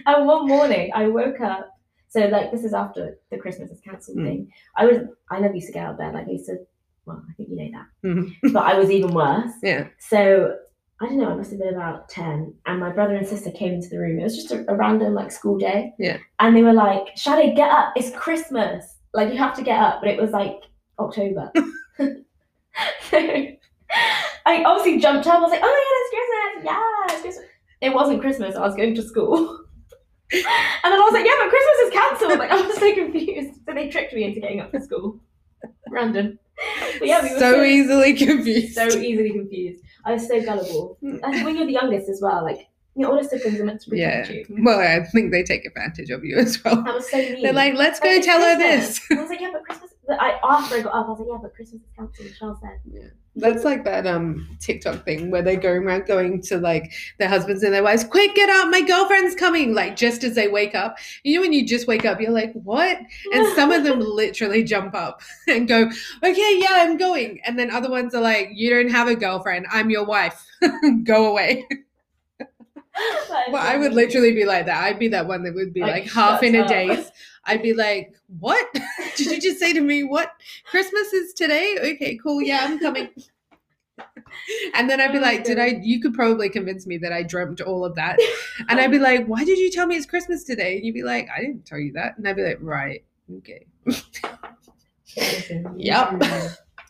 And 0.05 0.27
one 0.27 0.48
morning, 0.48 0.90
I 0.96 1.07
woke 1.07 1.40
up. 1.40 1.71
So 2.12 2.27
like 2.27 2.53
this 2.53 2.62
is 2.62 2.75
after 2.75 3.16
the 3.31 3.38
Christmas 3.38 3.70
is 3.70 3.81
cancelled 3.81 4.18
Mm. 4.18 4.27
thing. 4.27 4.53
I 4.77 4.85
was 4.85 4.98
I 5.31 5.40
never 5.40 5.55
used 5.55 5.68
to 5.68 5.72
get 5.72 5.87
out 5.87 5.92
of 5.92 5.98
bed. 5.98 6.12
Like 6.14 6.27
I 6.29 6.33
used 6.33 6.46
to. 6.46 6.59
Well, 7.07 7.22
I 7.29 7.33
think 7.35 7.48
you 7.48 7.57
know 7.57 7.70
that, 7.79 8.09
Mhm. 8.09 8.53
but 8.53 8.64
I 8.64 8.79
was 8.79 8.90
even 8.90 9.12
worse. 9.14 9.51
Yeah. 9.62 9.87
So 9.98 10.57
I 11.01 11.07
don't 11.07 11.16
know. 11.18 11.31
I 11.31 11.35
must 11.35 11.51
have 11.51 11.59
been 11.59 11.75
about 11.75 12.09
ten, 12.11 12.55
and 12.66 12.79
my 12.79 12.90
brother 12.90 13.16
and 13.16 13.27
sister 13.27 13.51
came 13.51 13.72
into 13.72 13.88
the 13.88 13.98
room. 13.98 14.20
It 14.20 14.25
was 14.25 14.37
just 14.37 14.53
a, 14.53 14.70
a 14.70 14.77
random 14.77 15.14
like 15.14 15.33
school 15.33 15.57
day. 15.59 15.94
Yeah. 15.98 16.18
And 16.38 16.55
they 16.55 16.62
were 16.62 16.75
like, 16.75 17.07
"Sade, 17.16 17.57
get 17.57 17.70
up! 17.70 17.94
It's 17.96 18.14
Christmas. 18.14 18.98
Like 19.14 19.33
you 19.33 19.38
have 19.38 19.55
to 19.57 19.62
get 19.62 19.81
up." 19.81 20.01
But 20.03 20.11
it 20.11 20.20
was 20.20 20.31
like 20.33 20.61
October. 20.98 21.51
so 23.11 23.18
I 24.46 24.62
obviously 24.64 24.98
jumped 25.01 25.27
up. 25.27 25.37
I 25.37 25.40
was 25.40 25.51
like, 25.51 25.61
"Oh 25.62 25.66
my 25.66 25.83
god, 25.88 25.98
it's 26.03 26.14
Christmas! 26.14 26.64
Yeah, 26.64 27.14
it's 27.14 27.22
Christmas!" 27.22 27.48
It 27.81 27.94
wasn't 27.94 28.20
Christmas. 28.20 28.55
I 28.55 28.61
was 28.61 28.77
going 28.77 28.94
to 28.94 29.03
school. 29.03 29.59
And 30.84 30.92
then 30.92 31.00
I 31.00 31.04
was 31.04 31.12
like, 31.12 31.26
yeah, 31.26 31.32
but 31.38 31.50
Christmas 31.50 31.78
is 31.84 31.92
cancelled. 31.92 32.38
Like, 32.38 32.50
I 32.50 32.66
was 32.66 32.76
so 32.76 32.94
confused. 32.94 33.60
So 33.66 33.74
they 33.74 33.88
tricked 33.88 34.14
me 34.14 34.24
into 34.24 34.40
getting 34.40 34.60
up 34.60 34.70
for 34.70 34.80
school. 34.80 35.20
Random. 35.90 36.38
But 36.98 37.06
yeah, 37.06 37.22
we 37.22 37.32
were 37.32 37.38
so 37.38 37.62
easily 37.62 38.14
confused. 38.14 38.74
so 38.74 38.86
easily 38.86 39.32
confused. 39.32 39.82
I 40.04 40.12
was 40.14 40.26
so 40.26 40.42
gullible. 40.42 40.98
And 41.02 41.44
when 41.44 41.56
you're 41.56 41.66
the 41.66 41.72
youngest 41.72 42.08
as 42.08 42.20
well, 42.20 42.42
like 42.42 42.68
you 42.94 43.02
know, 43.02 43.08
your 43.08 43.16
older 43.16 43.28
siblings 43.28 43.58
are 43.58 43.64
meant 43.64 43.80
to 43.82 43.96
yeah. 43.96 44.26
protect 44.26 44.50
you. 44.50 44.64
Well, 44.64 44.78
I 44.78 45.04
think 45.04 45.32
they 45.32 45.42
take 45.42 45.64
advantage 45.64 46.10
of 46.10 46.24
you 46.24 46.36
as 46.36 46.62
well. 46.62 46.82
That 46.82 46.94
was 46.94 47.10
so 47.10 47.16
mean. 47.16 47.42
They're 47.42 47.52
like, 47.52 47.74
let's 47.74 47.98
go 48.00 48.08
Like, 48.08 48.22
tell 48.22 48.40
her 48.40 48.58
this. 48.58 49.00
I 49.10 49.14
was 49.14 49.30
like, 49.30 49.40
yeah, 49.40 49.50
but 49.52 49.64
Christmas. 49.64 49.90
I 50.10 50.38
after 50.42 50.76
I 50.76 50.82
got 50.82 50.94
up, 50.94 51.06
I 51.06 51.10
was 51.10 51.20
like, 51.20 51.28
yeah, 51.30 51.38
but 51.40 51.54
Christmas 51.54 51.80
is 51.82 51.88
cancelled. 51.96 52.28
Charles 52.38 52.58
said. 52.60 53.12
That's 53.34 53.64
like 53.64 53.84
that 53.84 54.06
um 54.06 54.46
TikTok 54.60 55.04
thing 55.04 55.30
where 55.30 55.40
they're 55.40 55.56
going 55.56 55.84
around 55.84 56.06
going 56.06 56.42
to 56.42 56.58
like 56.58 56.92
their 57.18 57.28
husbands 57.28 57.62
and 57.62 57.72
their 57.72 57.82
wives, 57.82 58.04
quick, 58.04 58.34
get 58.34 58.50
up, 58.50 58.68
my 58.68 58.82
girlfriend's 58.82 59.34
coming, 59.34 59.74
like 59.74 59.96
just 59.96 60.22
as 60.22 60.34
they 60.34 60.48
wake 60.48 60.74
up. 60.74 60.98
You 61.22 61.36
know, 61.36 61.40
when 61.40 61.52
you 61.52 61.66
just 61.66 61.86
wake 61.86 62.04
up, 62.04 62.20
you're 62.20 62.30
like, 62.30 62.52
what? 62.52 62.98
And 63.32 63.54
some 63.54 63.72
of 63.72 63.84
them 63.84 64.00
literally 64.00 64.62
jump 64.62 64.94
up 64.94 65.22
and 65.48 65.66
go, 65.66 65.90
okay, 66.22 66.58
yeah, 66.58 66.72
I'm 66.72 66.98
going. 66.98 67.40
And 67.46 67.58
then 67.58 67.70
other 67.70 67.90
ones 67.90 68.14
are 68.14 68.20
like, 68.20 68.50
you 68.52 68.68
don't 68.68 68.90
have 68.90 69.08
a 69.08 69.16
girlfriend, 69.16 69.66
I'm 69.70 69.88
your 69.88 70.04
wife, 70.04 70.46
go 71.04 71.30
away. 71.30 71.66
Well, 73.50 73.62
I 73.66 73.78
would 73.78 73.94
literally 73.94 74.32
be 74.32 74.44
like 74.44 74.66
that. 74.66 74.84
I'd 74.84 74.98
be 74.98 75.08
that 75.08 75.26
one 75.26 75.42
that 75.44 75.54
would 75.54 75.72
be 75.72 75.80
Like, 75.80 76.04
like, 76.04 76.12
half 76.12 76.42
in 76.42 76.54
a 76.54 76.66
daze. 76.68 77.10
I'd 77.44 77.62
be 77.62 77.74
like, 77.74 78.14
what? 78.38 78.66
Did 79.16 79.26
you 79.26 79.40
just 79.40 79.59
say 79.59 79.72
to 79.72 79.81
me, 79.81 80.05
what? 80.05 80.31
Christmas 80.66 81.12
is 81.12 81.33
today? 81.35 81.76
Okay, 81.94 82.16
cool. 82.22 82.40
Yeah, 82.42 82.61
I'm 82.62 82.78
coming. 82.78 83.09
And 84.74 84.88
then 84.88 85.00
I'd 85.00 85.12
be 85.12 85.18
Oh 85.18 85.20
like, 85.20 85.44
did 85.44 85.59
I? 85.59 85.78
You 85.83 86.00
could 86.00 86.14
probably 86.14 86.48
convince 86.48 86.87
me 86.87 86.96
that 86.98 87.12
I 87.12 87.22
dreamt 87.22 87.61
all 87.61 87.85
of 87.85 87.94
that. 87.96 88.18
And 88.68 88.81
I'd 88.81 88.90
be 88.90 88.98
like, 88.98 89.26
why 89.26 89.44
did 89.44 89.59
you 89.59 89.70
tell 89.70 89.87
me 89.87 89.96
it's 89.96 90.07
Christmas 90.07 90.42
today? 90.44 90.76
And 90.76 90.85
you'd 90.87 90.94
be 90.94 91.02
like, 91.02 91.28
I 91.37 91.40
didn't 91.40 91.66
tell 91.66 91.78
you 91.78 91.92
that. 91.92 92.16
And 92.16 92.26
I'd 92.26 92.37
be 92.37 92.42
like, 92.42 92.59
right, 92.62 93.05
okay. 93.38 93.66
Yep. 95.76 96.22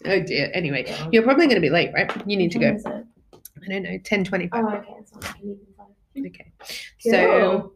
Oh 0.04 0.20
dear. 0.20 0.50
Anyway, 0.54 0.84
should- 0.86 1.12
you're 1.12 1.22
probably 1.24 1.46
going 1.46 1.56
to 1.56 1.60
be 1.60 1.70
late, 1.70 1.90
right? 1.92 2.10
You 2.26 2.36
need 2.36 2.52
to 2.52 2.58
go. 2.58 2.76
I 2.86 3.68
don't 3.68 3.82
know, 3.82 3.98
ten 4.04 4.24
twenty-five. 4.24 4.64
Oh, 4.64 4.68
okay, 4.76 4.94
that's 4.96 5.10
fine. 5.10 5.22
I 5.24 5.32
can 5.38 5.48
leave 5.48 5.58
in 5.66 5.74
five. 5.76 6.26
Okay. 6.26 6.52
So 7.00 7.72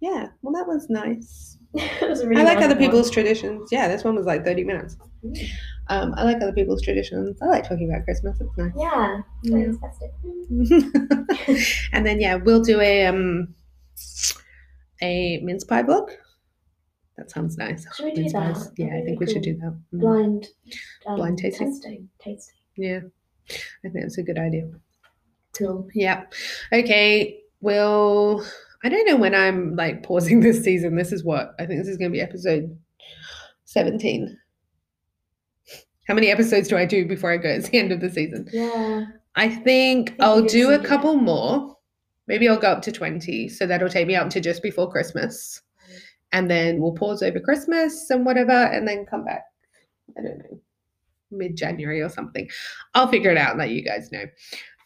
yeah, 0.00 0.28
well, 0.42 0.54
that 0.54 0.66
was 0.66 0.88
nice. 0.90 1.58
really 2.02 2.36
I 2.36 2.44
like 2.44 2.58
other 2.58 2.68
one. 2.74 2.78
people's 2.78 3.10
traditions. 3.10 3.68
Yeah, 3.70 3.88
this 3.88 4.02
one 4.04 4.14
was 4.16 4.26
like 4.26 4.44
30 4.44 4.64
minutes. 4.64 4.96
Mm. 5.24 5.48
Um, 5.88 6.14
I 6.16 6.24
like 6.24 6.36
other 6.38 6.52
people's 6.52 6.82
traditions. 6.82 7.38
I 7.42 7.46
like 7.46 7.68
talking 7.68 7.88
about 7.90 8.04
Christmas. 8.04 8.40
It's 8.40 8.56
nice. 8.56 8.72
Yeah, 8.76 9.20
Yeah. 9.42 9.72
festive. 9.80 10.10
and 11.92 12.06
then 12.06 12.20
yeah, 12.20 12.36
we'll 12.36 12.62
do 12.62 12.80
a 12.80 13.06
um 13.06 13.54
a 15.02 15.38
mince 15.42 15.64
pie 15.64 15.82
vlog. 15.82 16.10
That 17.16 17.30
sounds 17.30 17.56
nice. 17.58 17.86
Should 17.96 18.04
we 18.06 18.12
do 18.12 18.22
Mince 18.22 18.32
that? 18.32 18.54
pies. 18.54 18.70
Yeah, 18.78 18.96
I 18.96 19.02
think 19.04 19.20
we 19.20 19.26
should 19.26 19.42
do 19.42 19.54
that. 19.56 19.76
Mm. 19.94 20.00
Blind. 20.00 20.48
Um, 21.06 21.16
Blind 21.16 21.38
tasting? 21.38 21.68
Testing. 21.72 22.08
Tasting. 22.18 22.54
Yeah, 22.76 23.00
I 23.84 23.88
think 23.88 23.94
that's 24.04 24.18
a 24.18 24.22
good 24.22 24.38
idea. 24.38 24.70
Cool. 25.56 25.88
Yeah. 25.94 26.24
Okay. 26.72 27.40
Well, 27.60 28.44
I 28.82 28.88
don't 28.88 29.06
know 29.06 29.16
when 29.16 29.34
I'm 29.34 29.76
like 29.76 30.02
pausing 30.02 30.40
this 30.40 30.62
season. 30.62 30.96
This 30.96 31.12
is 31.12 31.24
what 31.24 31.54
I 31.58 31.66
think 31.66 31.80
this 31.80 31.88
is 31.88 31.96
going 31.96 32.10
to 32.10 32.16
be 32.16 32.22
episode 32.22 32.76
17. 33.64 34.36
How 36.08 36.14
many 36.14 36.28
episodes 36.28 36.68
do 36.68 36.76
I 36.76 36.86
do 36.86 37.06
before 37.06 37.30
I 37.30 37.36
go? 37.36 37.48
It's 37.48 37.68
the 37.68 37.78
end 37.78 37.92
of 37.92 38.00
the 38.00 38.10
season. 38.10 38.48
Yeah. 38.52 39.04
I 39.36 39.48
think 39.48 40.10
think 40.10 40.20
I'll 40.20 40.42
do 40.42 40.72
a 40.72 40.78
couple 40.78 41.14
more. 41.16 41.76
Maybe 42.26 42.48
I'll 42.48 42.58
go 42.58 42.70
up 42.70 42.82
to 42.82 42.92
20. 42.92 43.48
So 43.48 43.66
that'll 43.66 43.88
take 43.88 44.06
me 44.06 44.14
up 44.14 44.30
to 44.30 44.40
just 44.40 44.62
before 44.62 44.90
Christmas. 44.90 45.62
And 46.32 46.50
then 46.50 46.80
we'll 46.80 46.92
pause 46.92 47.22
over 47.22 47.40
Christmas 47.40 48.08
and 48.10 48.24
whatever, 48.24 48.52
and 48.52 48.86
then 48.86 49.04
come 49.04 49.24
back. 49.24 49.42
I 50.16 50.22
don't 50.22 50.38
know, 50.38 50.60
mid 51.32 51.56
January 51.56 52.00
or 52.00 52.08
something. 52.08 52.48
I'll 52.94 53.08
figure 53.08 53.32
it 53.32 53.36
out 53.36 53.50
and 53.50 53.58
let 53.58 53.70
you 53.70 53.84
guys 53.84 54.12
know. 54.12 54.24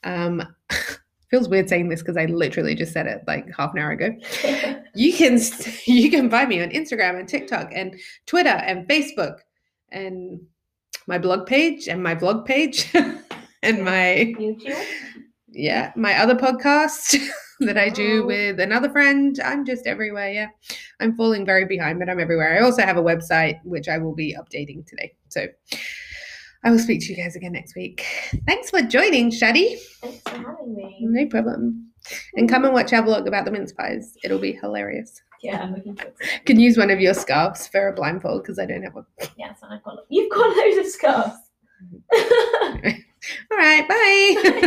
Um, 0.04 0.42
feels 1.34 1.48
weird 1.48 1.68
saying 1.68 1.88
this 1.88 2.00
because 2.00 2.16
I 2.16 2.26
literally 2.26 2.76
just 2.76 2.92
said 2.92 3.08
it 3.08 3.24
like 3.26 3.52
half 3.56 3.72
an 3.74 3.80
hour 3.80 3.90
ago. 3.90 4.10
You 4.96 5.12
can 5.12 5.40
you 5.86 6.08
can 6.08 6.30
find 6.30 6.48
me 6.48 6.62
on 6.62 6.70
Instagram 6.70 7.18
and 7.18 7.28
TikTok 7.28 7.72
and 7.74 7.96
Twitter 8.26 8.48
and 8.70 8.86
Facebook 8.86 9.38
and 9.90 10.40
my 11.08 11.18
blog 11.18 11.46
page 11.46 11.88
and 11.88 12.00
my 12.00 12.14
vlog 12.14 12.44
page 12.46 12.88
and 13.64 13.84
my 13.84 14.32
YouTube. 14.38 14.84
yeah, 15.48 15.90
my 15.96 16.16
other 16.16 16.36
podcast 16.36 17.18
that 17.60 17.76
I 17.76 17.88
do 17.88 18.20
Wow. 18.20 18.26
with 18.28 18.60
another 18.60 18.88
friend. 18.88 19.40
I'm 19.44 19.64
just 19.64 19.88
everywhere. 19.88 20.30
Yeah, 20.30 20.48
I'm 21.00 21.16
falling 21.16 21.44
very 21.44 21.64
behind, 21.64 21.98
but 21.98 22.08
I'm 22.08 22.20
everywhere. 22.20 22.56
I 22.56 22.60
also 22.64 22.82
have 22.82 22.96
a 22.96 23.02
website 23.02 23.58
which 23.64 23.88
I 23.88 23.98
will 23.98 24.14
be 24.14 24.36
updating 24.40 24.86
today. 24.86 25.12
So 25.28 25.48
I 26.64 26.70
will 26.70 26.78
speak 26.78 27.00
to 27.02 27.12
you 27.12 27.16
guys 27.16 27.36
again 27.36 27.52
next 27.52 27.76
week. 27.76 28.06
Thanks 28.46 28.70
for 28.70 28.80
joining, 28.80 29.30
Sade. 29.30 29.78
Thanks 30.00 30.22
for 30.22 30.30
having 30.30 30.74
me. 30.74 30.96
No 31.00 31.26
problem. 31.26 31.90
And 32.36 32.48
come 32.48 32.64
and 32.64 32.72
watch 32.72 32.92
our 32.94 33.02
vlog 33.02 33.26
about 33.26 33.44
the 33.44 33.50
mince 33.50 33.72
pies. 33.72 34.16
It'll 34.24 34.38
be 34.38 34.52
hilarious. 34.52 35.20
Yeah, 35.42 35.60
I'm 35.60 35.74
looking 35.74 35.94
forward 35.94 36.16
to 36.20 36.24
it. 36.24 36.46
Can 36.46 36.58
use 36.58 36.78
one 36.78 36.90
of 36.90 37.00
your 37.00 37.12
scarves 37.12 37.66
for 37.68 37.88
a 37.88 37.92
blindfold 37.92 38.42
because 38.42 38.58
I 38.58 38.64
don't 38.64 38.82
have 38.82 38.94
one. 38.94 39.04
Yeah, 39.36 39.54
so 39.54 39.66
I've 39.70 39.82
got. 39.82 39.98
You've 40.08 40.32
got 40.32 40.56
loads 40.56 40.78
of 40.78 40.86
scarves. 40.86 41.34
All 43.50 43.58
right, 43.58 43.86
bye. 43.88 44.50